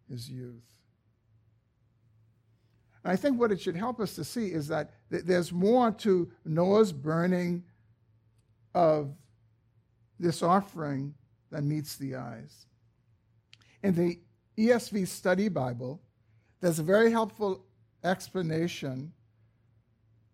[0.09, 0.76] his youth.
[3.07, 6.29] And I think what it should help us to see is that there's more to
[6.45, 7.63] Noah's burning
[8.75, 9.15] of
[10.19, 11.15] this offering
[11.53, 12.67] than meets the eyes.
[13.85, 14.19] In the
[14.59, 16.03] ESV Study Bible,
[16.61, 17.65] there's a very helpful
[18.03, 19.13] explanation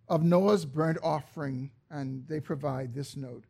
[0.09, 3.45] of Noah's burnt offering, and they provide this note.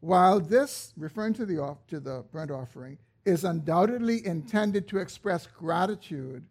[0.00, 6.44] While this, referring to the, to the burnt offering, is undoubtedly intended to express gratitude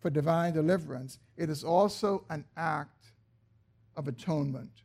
[0.00, 3.12] for divine deliverance, it is also an act
[3.96, 4.82] of atonement.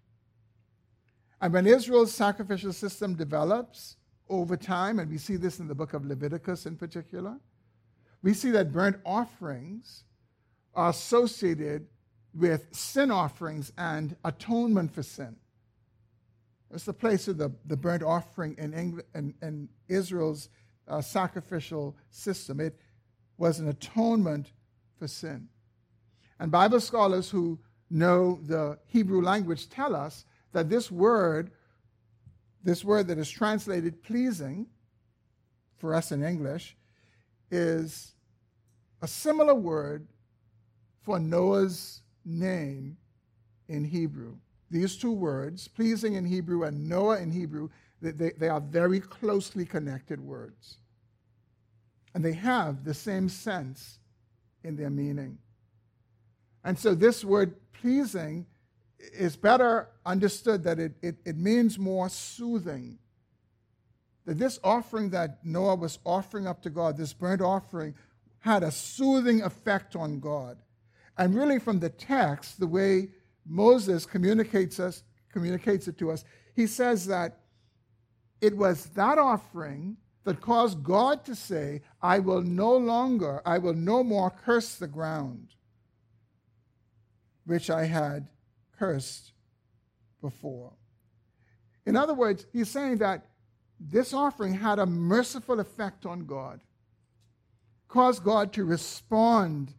[1.41, 3.97] And when Israel's sacrificial system develops
[4.29, 7.37] over time, and we see this in the book of Leviticus in particular,
[8.21, 10.05] we see that burnt offerings
[10.73, 11.87] are associated
[12.33, 15.35] with sin offerings and atonement for sin.
[16.73, 20.49] It's the place of the, the burnt offering in, England, in, in Israel's
[20.87, 22.59] uh, sacrificial system.
[22.59, 22.79] It
[23.37, 24.51] was an atonement
[25.03, 25.49] for sin.
[26.39, 30.23] And Bible scholars who know the Hebrew language tell us
[30.53, 31.51] that this word,
[32.63, 34.65] this word that is translated pleasing
[35.75, 36.77] for us in English,
[37.51, 38.13] is
[39.01, 40.07] a similar word
[41.01, 42.95] for Noah's name
[43.67, 44.37] in Hebrew.
[44.71, 47.67] These two words, pleasing in Hebrew and Noah in Hebrew,
[48.01, 50.77] they, they are very closely connected words.
[52.15, 53.99] And they have the same sense
[54.63, 55.37] in their meaning.
[56.63, 58.45] And so this word pleasing
[58.99, 62.97] is better understood that it, it, it means more soothing.
[64.25, 67.95] That this offering that Noah was offering up to God, this burnt offering,
[68.39, 70.57] had a soothing effect on God.
[71.17, 73.09] And really, from the text, the way
[73.45, 76.23] Moses communicates us, communicates it to us,
[76.55, 77.39] he says that
[78.41, 83.73] it was that offering that caused God to say, I will no longer, I will
[83.73, 85.55] no more curse the ground
[87.45, 88.27] which I had
[88.77, 89.33] cursed
[90.21, 90.71] before.
[91.85, 93.25] In other words, he's saying that
[93.79, 96.61] this offering had a merciful effect on God,
[97.89, 99.73] caused God to respond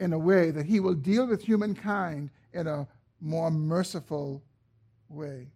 [0.00, 2.88] in a way that he will deal with humankind in a
[3.20, 4.42] more merciful
[5.08, 5.48] way.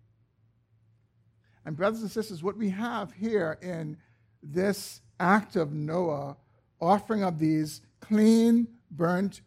[1.64, 3.98] And, brothers and sisters, what we have here in
[4.42, 6.36] this act of Noah,
[6.80, 9.42] offering of these clean, burnt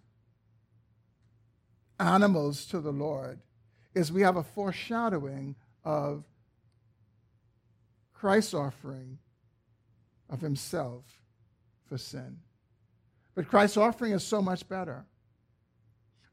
[2.00, 3.40] animals to the Lord,
[3.96, 6.24] is we have a foreshadowing of
[8.14, 9.18] Christ's offering
[10.30, 11.04] of himself
[11.88, 12.38] for sin.
[13.36, 15.06] But Christ's offering is so much better.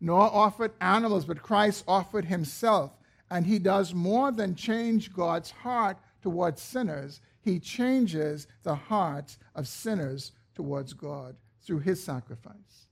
[0.01, 2.93] Noah offered animals, but Christ offered himself.
[3.31, 9.67] And he does more than change God's heart towards sinners, he changes the hearts of
[9.67, 12.87] sinners towards God through his sacrifice.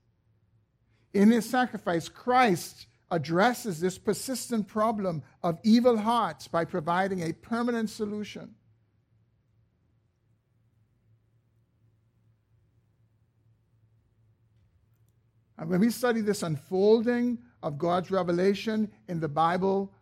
[1.12, 7.90] In his sacrifice, Christ addresses this persistent problem of evil hearts by providing a permanent
[7.90, 8.54] solution.
[15.58, 19.92] And when we study this unfolding of God's revelation in the Bible,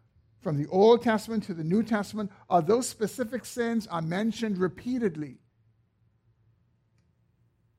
[0.46, 5.38] from the Old Testament to the New Testament, are those specific sins are mentioned repeatedly.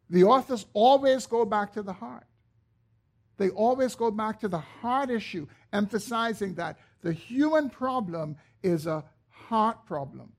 [0.10, 2.26] The authors always go back to the heart.
[3.38, 9.06] They always go back to the heart issue, emphasizing that the human problem is a
[9.30, 10.34] heart problem.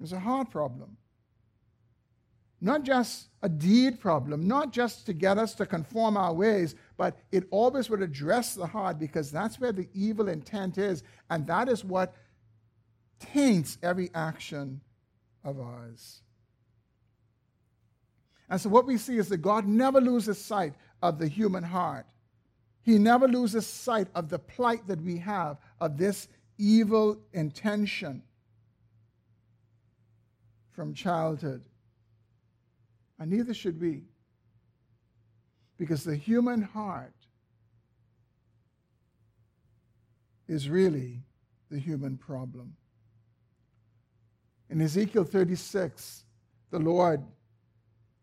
[0.00, 0.96] It's a heart problem
[2.60, 7.16] not just a deed problem, not just to get us to conform our ways, but
[7.32, 11.66] it always would address the heart because that's where the evil intent is, and that
[11.66, 12.14] is what
[13.18, 14.82] taints every action
[15.42, 16.20] of ours.
[18.50, 22.04] And so, what we see is that God never loses sight of the human heart.
[22.82, 26.28] He never loses sight of the plight that we have of this
[26.58, 28.22] evil intention
[30.72, 31.62] from childhood
[33.18, 34.02] and neither should we.
[35.80, 37.14] Because the human heart
[40.46, 41.22] is really
[41.70, 42.76] the human problem.
[44.68, 46.24] In Ezekiel 36,
[46.70, 47.22] the Lord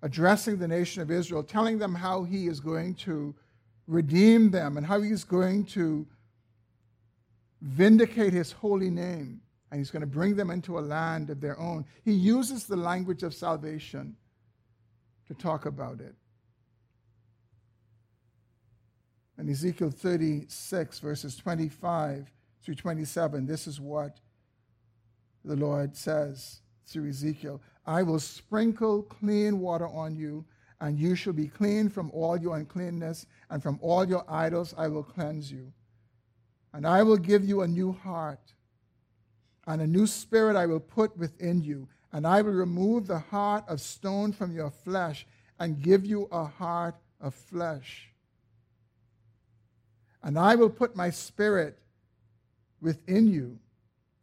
[0.04, 3.34] addressing the nation of Israel, telling them how he is going to
[3.88, 6.06] redeem them and how he's going to
[7.62, 9.42] vindicate his holy name
[9.72, 11.86] and he's going to bring them into a land of their own.
[12.06, 14.16] He uses the language of salvation
[15.28, 16.14] to talk about it.
[19.40, 22.32] In Ezekiel 36, verses 25
[22.64, 24.18] through 27, this is what
[25.46, 30.44] the Lord says through Ezekiel I will sprinkle clean water on you,
[30.82, 34.88] and you shall be clean from all your uncleanness, and from all your idols I
[34.88, 35.72] will cleanse you.
[36.74, 38.54] And I will give you a new heart,
[39.68, 43.64] and a new spirit I will put within you, and I will remove the heart
[43.68, 45.26] of stone from your flesh,
[45.60, 48.10] and give you a heart of flesh.
[50.28, 51.80] And I will put my spirit
[52.82, 53.60] within you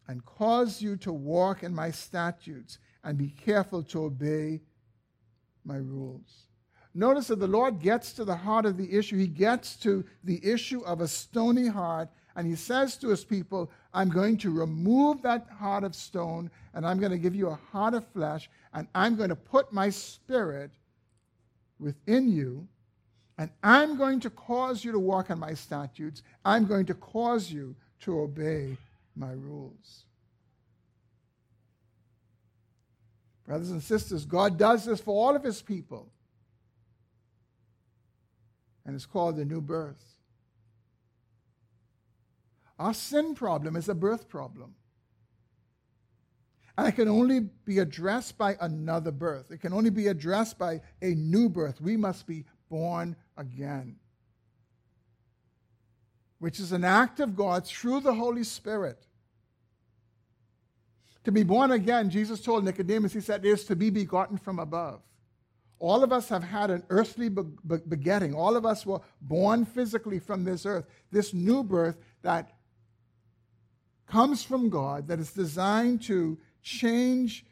[0.06, 4.60] and cause you to walk in my statutes and be careful to obey
[5.64, 6.44] my rules.
[6.92, 9.16] Notice that the Lord gets to the heart of the issue.
[9.16, 13.70] He gets to the issue of a stony heart, and He says to His people,
[13.94, 17.58] I'm going to remove that heart of stone, and I'm going to give you a
[17.72, 20.70] heart of flesh, and I'm going to put my spirit
[21.78, 22.68] within you,
[23.36, 26.22] and I'm going to cause you to walk in my statutes.
[26.44, 28.76] I'm going to cause you to obey
[29.16, 30.04] my rules.
[33.46, 36.08] Brothers and sisters, God does this for all of his people.
[38.86, 40.02] And it's called the new birth.
[42.78, 44.74] Our sin problem is a birth problem.
[46.76, 49.50] And it can only be addressed by another birth.
[49.50, 51.80] It can only be addressed by a new birth.
[51.80, 53.96] We must be born again,
[56.38, 59.06] which is an act of God through the Holy Spirit.
[61.24, 65.00] To be born again, Jesus told Nicodemus, he said, is to be begotten from above.
[65.78, 68.34] All of us have had an earthly begetting.
[68.34, 70.86] All of us were born physically from this earth.
[71.10, 72.52] This new birth that
[74.06, 77.44] comes from God, that is designed to change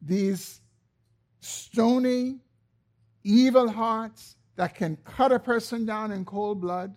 [0.00, 0.60] these
[1.40, 2.40] stony,
[3.24, 6.94] evil hearts that can cut a person down in cold blood,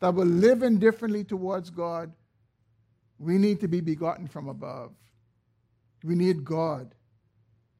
[0.00, 2.12] that will live indifferently towards God,
[3.18, 4.92] we need to be begotten from above.
[6.02, 6.94] We need God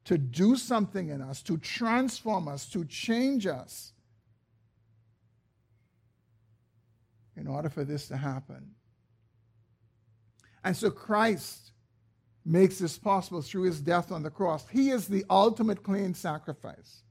[0.05, 3.91] to do something in us, to transform us, to change us.
[7.35, 8.71] In order for this to happen.
[10.63, 11.71] And so Christ
[12.45, 14.65] makes this possible through his death on the cross.
[14.69, 17.03] He is the ultimate clean sacrifice.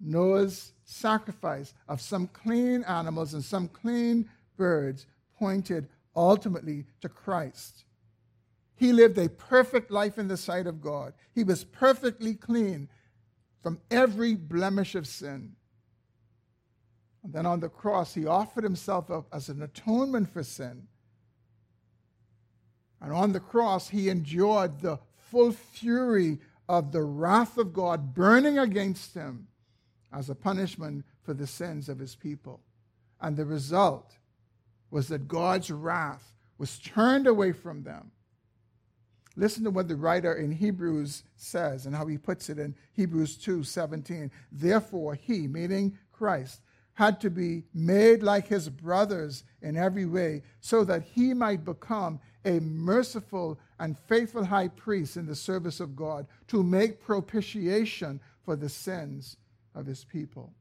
[0.00, 5.06] Noah's sacrifice of some clean animals and some clean birds
[5.38, 7.84] pointed ultimately to Christ.
[8.76, 11.14] He lived a perfect life in the sight of God.
[11.34, 12.88] He was perfectly clean
[13.62, 15.56] from every blemish of sin.
[17.24, 20.86] And then on the cross, he offered himself up as an atonement for sin.
[23.00, 26.38] And on the cross, he endured the full fury
[26.68, 29.48] of the wrath of God burning against him
[30.16, 32.60] as a punishment for the sins of his people.
[33.20, 34.16] And the result
[34.90, 38.10] was that God's wrath was turned away from them.
[39.36, 43.36] Listen to what the writer in Hebrews says and how he puts it in Hebrews
[43.36, 44.30] 2 17.
[44.50, 46.62] Therefore, he, meaning Christ,
[46.94, 52.18] had to be made like his brothers in every way, so that he might become
[52.46, 58.56] a merciful and faithful high priest in the service of God to make propitiation for
[58.56, 59.36] the sins
[59.76, 60.52] of his people.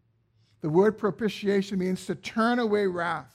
[0.62, 3.34] The word propitiation means to turn away wrath.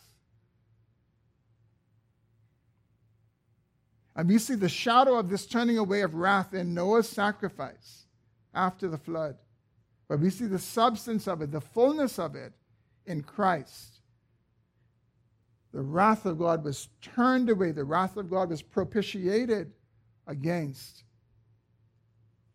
[4.14, 8.06] And we see the shadow of this turning away of wrath in Noah's sacrifice
[8.52, 9.36] after the flood.
[10.08, 12.52] But we see the substance of it, the fullness of it
[13.06, 14.00] in Christ.
[15.72, 19.72] The wrath of God was turned away, the wrath of God was propitiated
[20.26, 21.04] against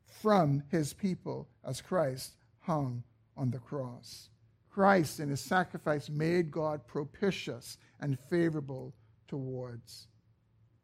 [0.05, 3.03] from his people as Christ hung
[3.37, 4.29] on the cross.
[4.69, 8.93] Christ in his sacrifice made God propitious and favorable
[9.27, 10.07] towards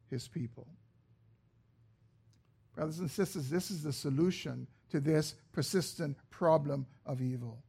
[0.10, 0.68] his people.
[2.74, 7.64] Brothers and sisters, this is the solution to this persistent problem of evil.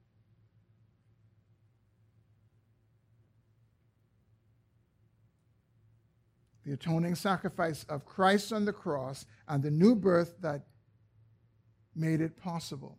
[6.65, 10.63] The atoning sacrifice of Christ on the cross and the new birth that
[11.97, 12.99] made it possible.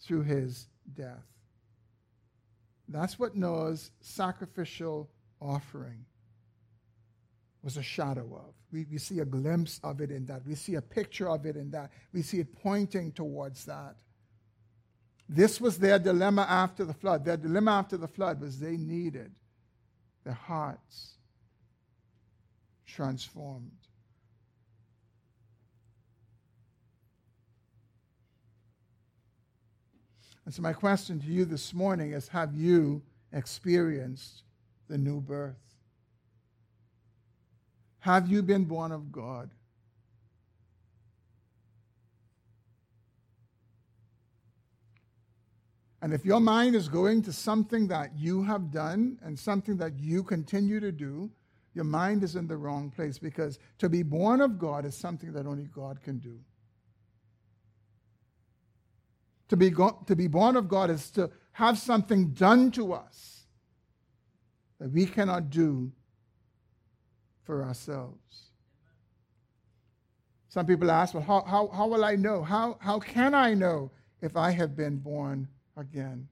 [0.00, 1.24] Through his death.
[2.88, 5.08] That's what Noah's sacrificial
[5.40, 6.04] offering
[7.62, 8.54] was a shadow of.
[8.70, 10.46] We, we see a glimpse of it in that.
[10.46, 11.90] We see a picture of it in that.
[12.12, 13.96] We see it pointing towards that.
[15.28, 17.24] This was their dilemma after the flood.
[17.24, 19.32] Their dilemma after the flood was they needed
[20.24, 21.14] their hearts
[22.86, 23.70] transformed.
[30.44, 34.42] And so, my question to you this morning is Have you experienced
[34.88, 35.56] the new birth?
[38.00, 39.50] Have you been born of God?
[46.02, 49.98] And if your mind is going to something that you have done and something that
[49.98, 51.30] you continue to do,
[51.72, 55.32] your mind is in the wrong place because to be born of God is something
[55.32, 56.38] that only God can do.
[59.48, 63.46] To be, go- to be born of God is to have something done to us
[64.80, 65.92] that we cannot do
[67.44, 68.50] for ourselves.
[70.48, 72.42] Some people ask, well, how, how, how will I know?
[72.42, 73.90] How, how can I know
[74.22, 76.28] if I have been born again?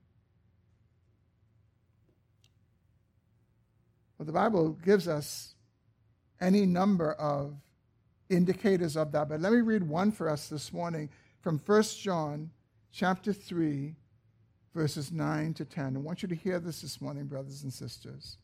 [4.17, 5.55] Well, the Bible gives us
[6.41, 7.57] any number of
[8.31, 11.09] indicators of that, but let me read one for us this morning
[11.41, 12.51] from 1 John
[12.93, 13.95] chapter 3,
[14.75, 15.97] verses 9 to 10.
[15.97, 18.37] I want you to hear this this morning, brothers and sisters.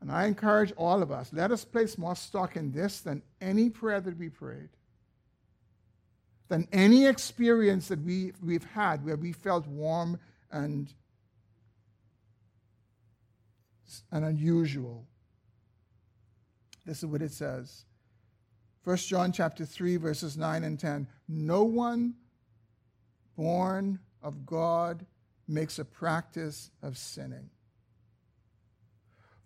[0.00, 3.70] And I encourage all of us, let us place more stock in this than any
[3.70, 4.70] prayer that we prayed,
[6.48, 10.18] than any experience that we, we've had where we felt warm
[10.50, 10.92] and,
[14.10, 15.06] and unusual.
[16.84, 17.84] This is what it says.
[18.82, 21.06] 1 John chapter 3, verses 9 and 10.
[21.28, 22.14] No one
[23.36, 25.06] born of God
[25.48, 27.50] makes a practice of sinning.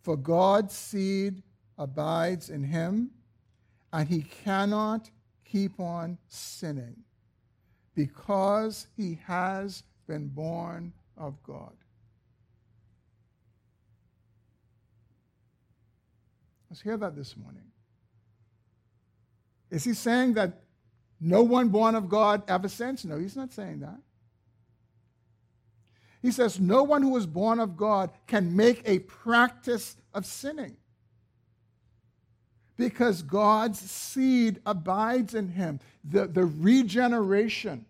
[0.03, 1.43] For God's seed
[1.79, 3.11] abides in him,
[3.93, 5.11] and he cannot
[5.45, 6.97] keep on sinning
[7.95, 11.73] because he has been born of God.
[16.71, 17.63] Let's hear that this morning.
[19.71, 20.63] Is he saying that
[21.21, 23.05] no one born of God ever sins?
[23.05, 23.99] No, he's not saying that.
[26.23, 30.77] He says, No one who is born of God can make a practice of sinning
[32.77, 35.81] because God's seed abides in him.
[36.05, 37.87] The, the regeneration,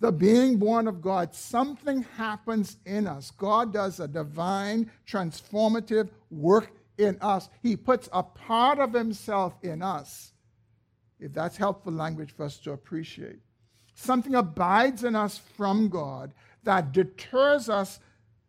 [0.00, 3.30] the being born of God, something happens in us.
[3.30, 7.48] God does a divine, transformative work in us.
[7.62, 10.32] He puts a part of himself in us,
[11.18, 13.38] if that's helpful language for us to appreciate.
[13.94, 16.34] Something abides in us from God
[16.64, 18.00] that deters us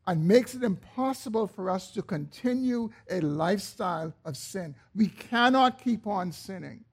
[0.07, 4.75] and makes it impossible for us to continue a lifestyle of sin.
[4.95, 6.85] We cannot keep on sinning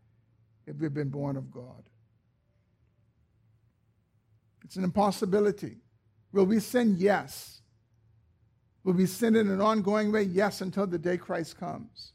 [0.67, 1.89] if we've been born of God.
[4.65, 5.77] It's an impossibility.
[6.33, 6.97] Will we sin?
[6.99, 7.61] Yes.
[8.85, 10.23] Will we sin in an ongoing way?
[10.23, 12.13] Yes, until the day Christ comes.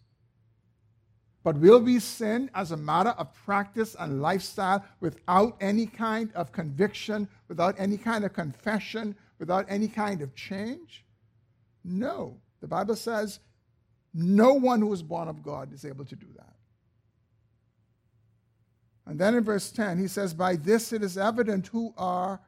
[1.48, 6.52] But will we sin as a matter of practice and lifestyle without any kind of
[6.52, 11.06] conviction, without any kind of confession, without any kind of change?
[11.86, 12.36] No.
[12.60, 13.40] The Bible says
[14.14, 16.54] no one who is born of God is able to do that.
[19.06, 22.42] And then in verse 10, he says, By this it is evident who are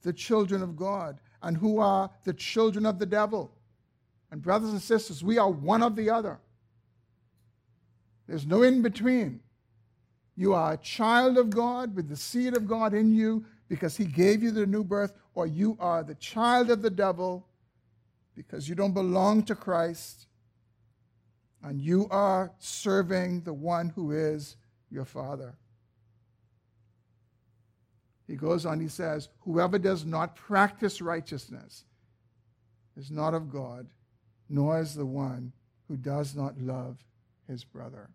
[0.00, 3.52] the children of God and who are the children of the devil.
[4.30, 6.40] And, brothers and sisters, we are one of the other.
[8.28, 9.40] There's no in between.
[10.36, 14.04] You are a child of God with the seed of God in you because he
[14.04, 17.46] gave you the new birth, or you are the child of the devil
[18.34, 20.28] because you don't belong to Christ
[21.62, 24.56] and you are serving the one who is
[24.90, 25.56] your father.
[28.26, 31.84] He goes on, he says, Whoever does not practice righteousness
[32.96, 33.88] is not of God,
[34.48, 35.52] nor is the one
[35.88, 36.98] who does not love
[37.48, 38.10] his brother.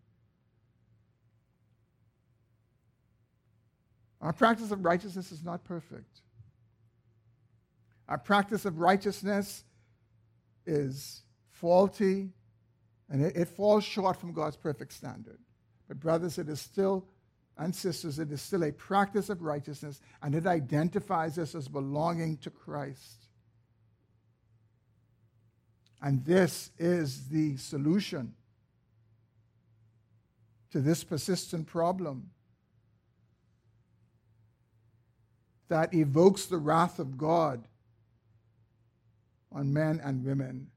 [4.24, 6.22] Our practice of righteousness is not perfect.
[8.08, 9.66] Our practice of righteousness
[10.66, 12.30] is faulty
[13.10, 15.40] and it, it, falls short from God's perfect standard.
[15.90, 17.06] But, brothers, it is still,
[17.58, 22.38] and sisters, it is still a practice of righteousness and it identifies us as belonging
[22.38, 23.28] to Christ.
[26.02, 28.36] And this is the solution
[30.72, 32.30] to this persistent problem.
[35.70, 37.68] That evokes the wrath of God
[39.52, 40.68] on men and women.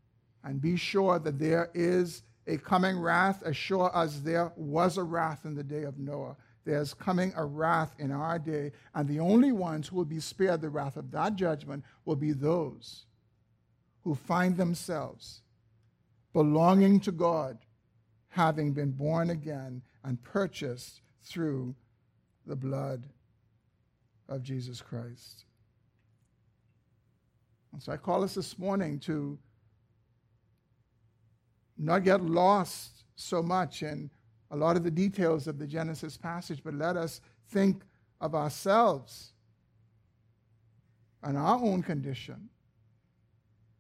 [0.45, 5.03] And be sure that there is a coming wrath as sure as there was a
[5.03, 6.37] wrath in the day of Noah.
[6.65, 10.61] There's coming a wrath in our day, and the only ones who will be spared
[10.61, 13.07] the wrath of that judgment will be those
[14.03, 15.43] who find themselves
[16.33, 17.59] belonging to God,
[18.29, 21.75] having been born again and purchased through
[22.47, 23.05] the blood
[24.29, 25.45] of Jesus Christ.
[27.73, 29.39] And so I call us this morning to
[31.79, 34.11] not get lost so much in
[34.51, 37.21] a lot of the details of the Genesis passage, but let us
[37.51, 37.83] think
[38.21, 39.33] of ourselves
[41.23, 42.49] and our own condition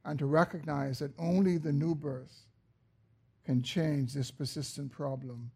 [0.04, 2.46] and to recognize that only the new birth
[3.44, 5.50] can change this persistent problem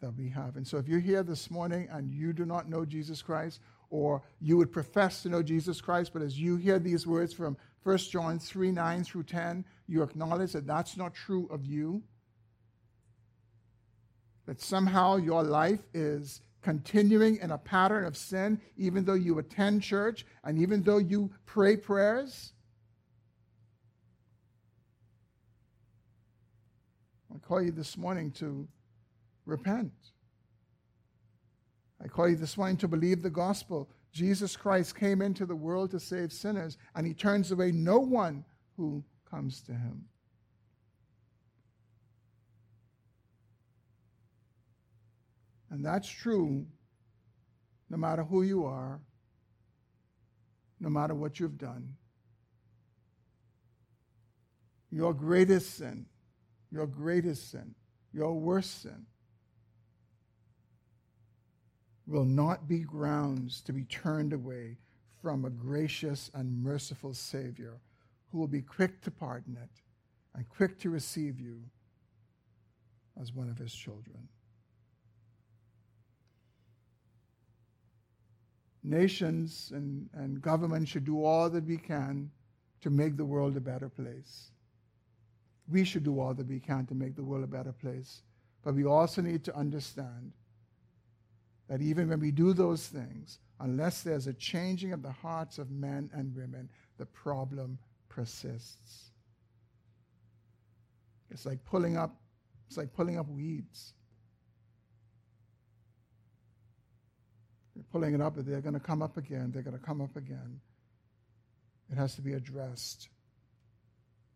[0.00, 0.56] that we have.
[0.56, 3.60] And so if you're here this morning and you do not know Jesus Christ,
[3.92, 7.58] or you would profess to know Jesus Christ, but as you hear these words from
[7.82, 12.02] 1 John 3 9 through 10, you acknowledge that that's not true of you.
[14.46, 19.82] That somehow your life is continuing in a pattern of sin, even though you attend
[19.82, 22.54] church and even though you pray prayers.
[27.32, 28.66] I call you this morning to
[29.44, 29.92] repent.
[32.02, 33.88] I call you this morning to believe the gospel.
[34.12, 38.44] Jesus Christ came into the world to save sinners, and he turns away no one
[38.76, 40.04] who comes to him.
[45.70, 46.66] And that's true
[47.88, 49.00] no matter who you are,
[50.80, 51.94] no matter what you've done.
[54.90, 56.06] Your greatest sin,
[56.70, 57.74] your greatest sin,
[58.12, 59.06] your worst sin
[62.12, 64.76] will not be grounds to be turned away
[65.22, 67.80] from a gracious and merciful Savior
[68.30, 69.70] who will be quick to pardon it
[70.34, 71.62] and quick to receive you
[73.18, 74.28] as one of his children.
[78.84, 82.30] Nations and, and governments should do all that we can
[82.82, 84.50] to make the world a better place.
[85.66, 88.22] We should do all that we can to make the world a better place.
[88.62, 90.32] But we also need to understand
[91.72, 95.70] that even when we do those things, unless there's a changing of the hearts of
[95.70, 96.68] men and women,
[96.98, 97.78] the problem
[98.10, 99.10] persists.
[101.30, 102.14] It's like pulling up,
[102.68, 103.94] it's like pulling up weeds.
[107.74, 109.50] You're pulling it up, but they're going to come up again.
[109.50, 110.60] They're going to come up again.
[111.90, 113.08] It has to be addressed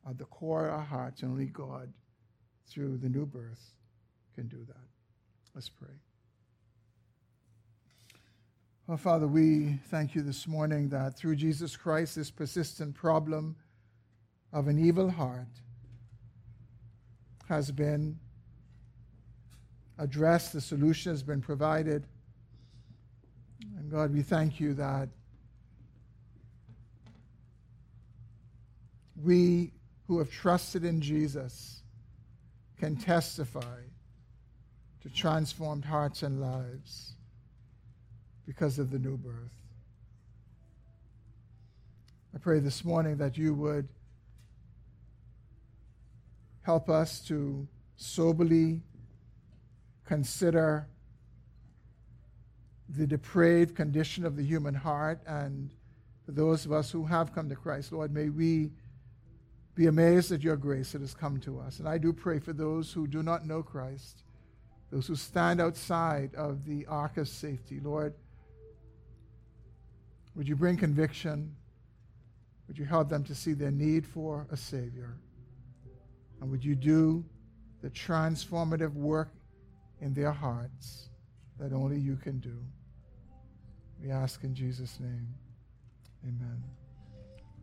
[0.09, 1.93] at the core of our hearts, and only God,
[2.67, 3.75] through the new birth,
[4.35, 4.89] can do that.
[5.55, 5.97] Let's pray.
[8.89, 13.57] Oh, Father, we thank you this morning that through Jesus Christ, this persistent problem
[14.53, 15.49] of an evil heart
[17.49, 18.17] has been
[19.99, 22.07] addressed, the solution has been provided.
[23.77, 25.09] And God, we thank you that
[29.21, 29.73] we
[30.07, 31.83] who have trusted in Jesus
[32.79, 33.81] can testify
[35.01, 37.16] to transformed hearts and lives
[38.47, 39.53] because of the new birth.
[42.35, 43.89] I pray this morning that you would
[46.63, 47.67] help us to
[47.97, 48.83] soberly
[50.05, 50.87] consider
[52.89, 55.71] the depraved condition of the human heart and
[56.27, 58.73] for those of us who have come to Christ, Lord, may we
[59.77, 61.79] be amazed at your grace that has come to us.
[61.79, 64.25] And I do pray for those who do not know Christ,
[64.91, 67.79] those who stand outside of the ark of safety.
[67.79, 68.15] Lord,
[70.37, 71.57] would you bring conviction?
[72.69, 75.17] Would you help them to see their need for a Savior?
[76.41, 77.25] And would you do
[77.83, 79.33] the transformative work
[80.01, 81.09] in their hearts
[81.59, 82.59] that only you can do?
[84.03, 85.27] We ask in Jesus' name.
[86.23, 86.63] Amen.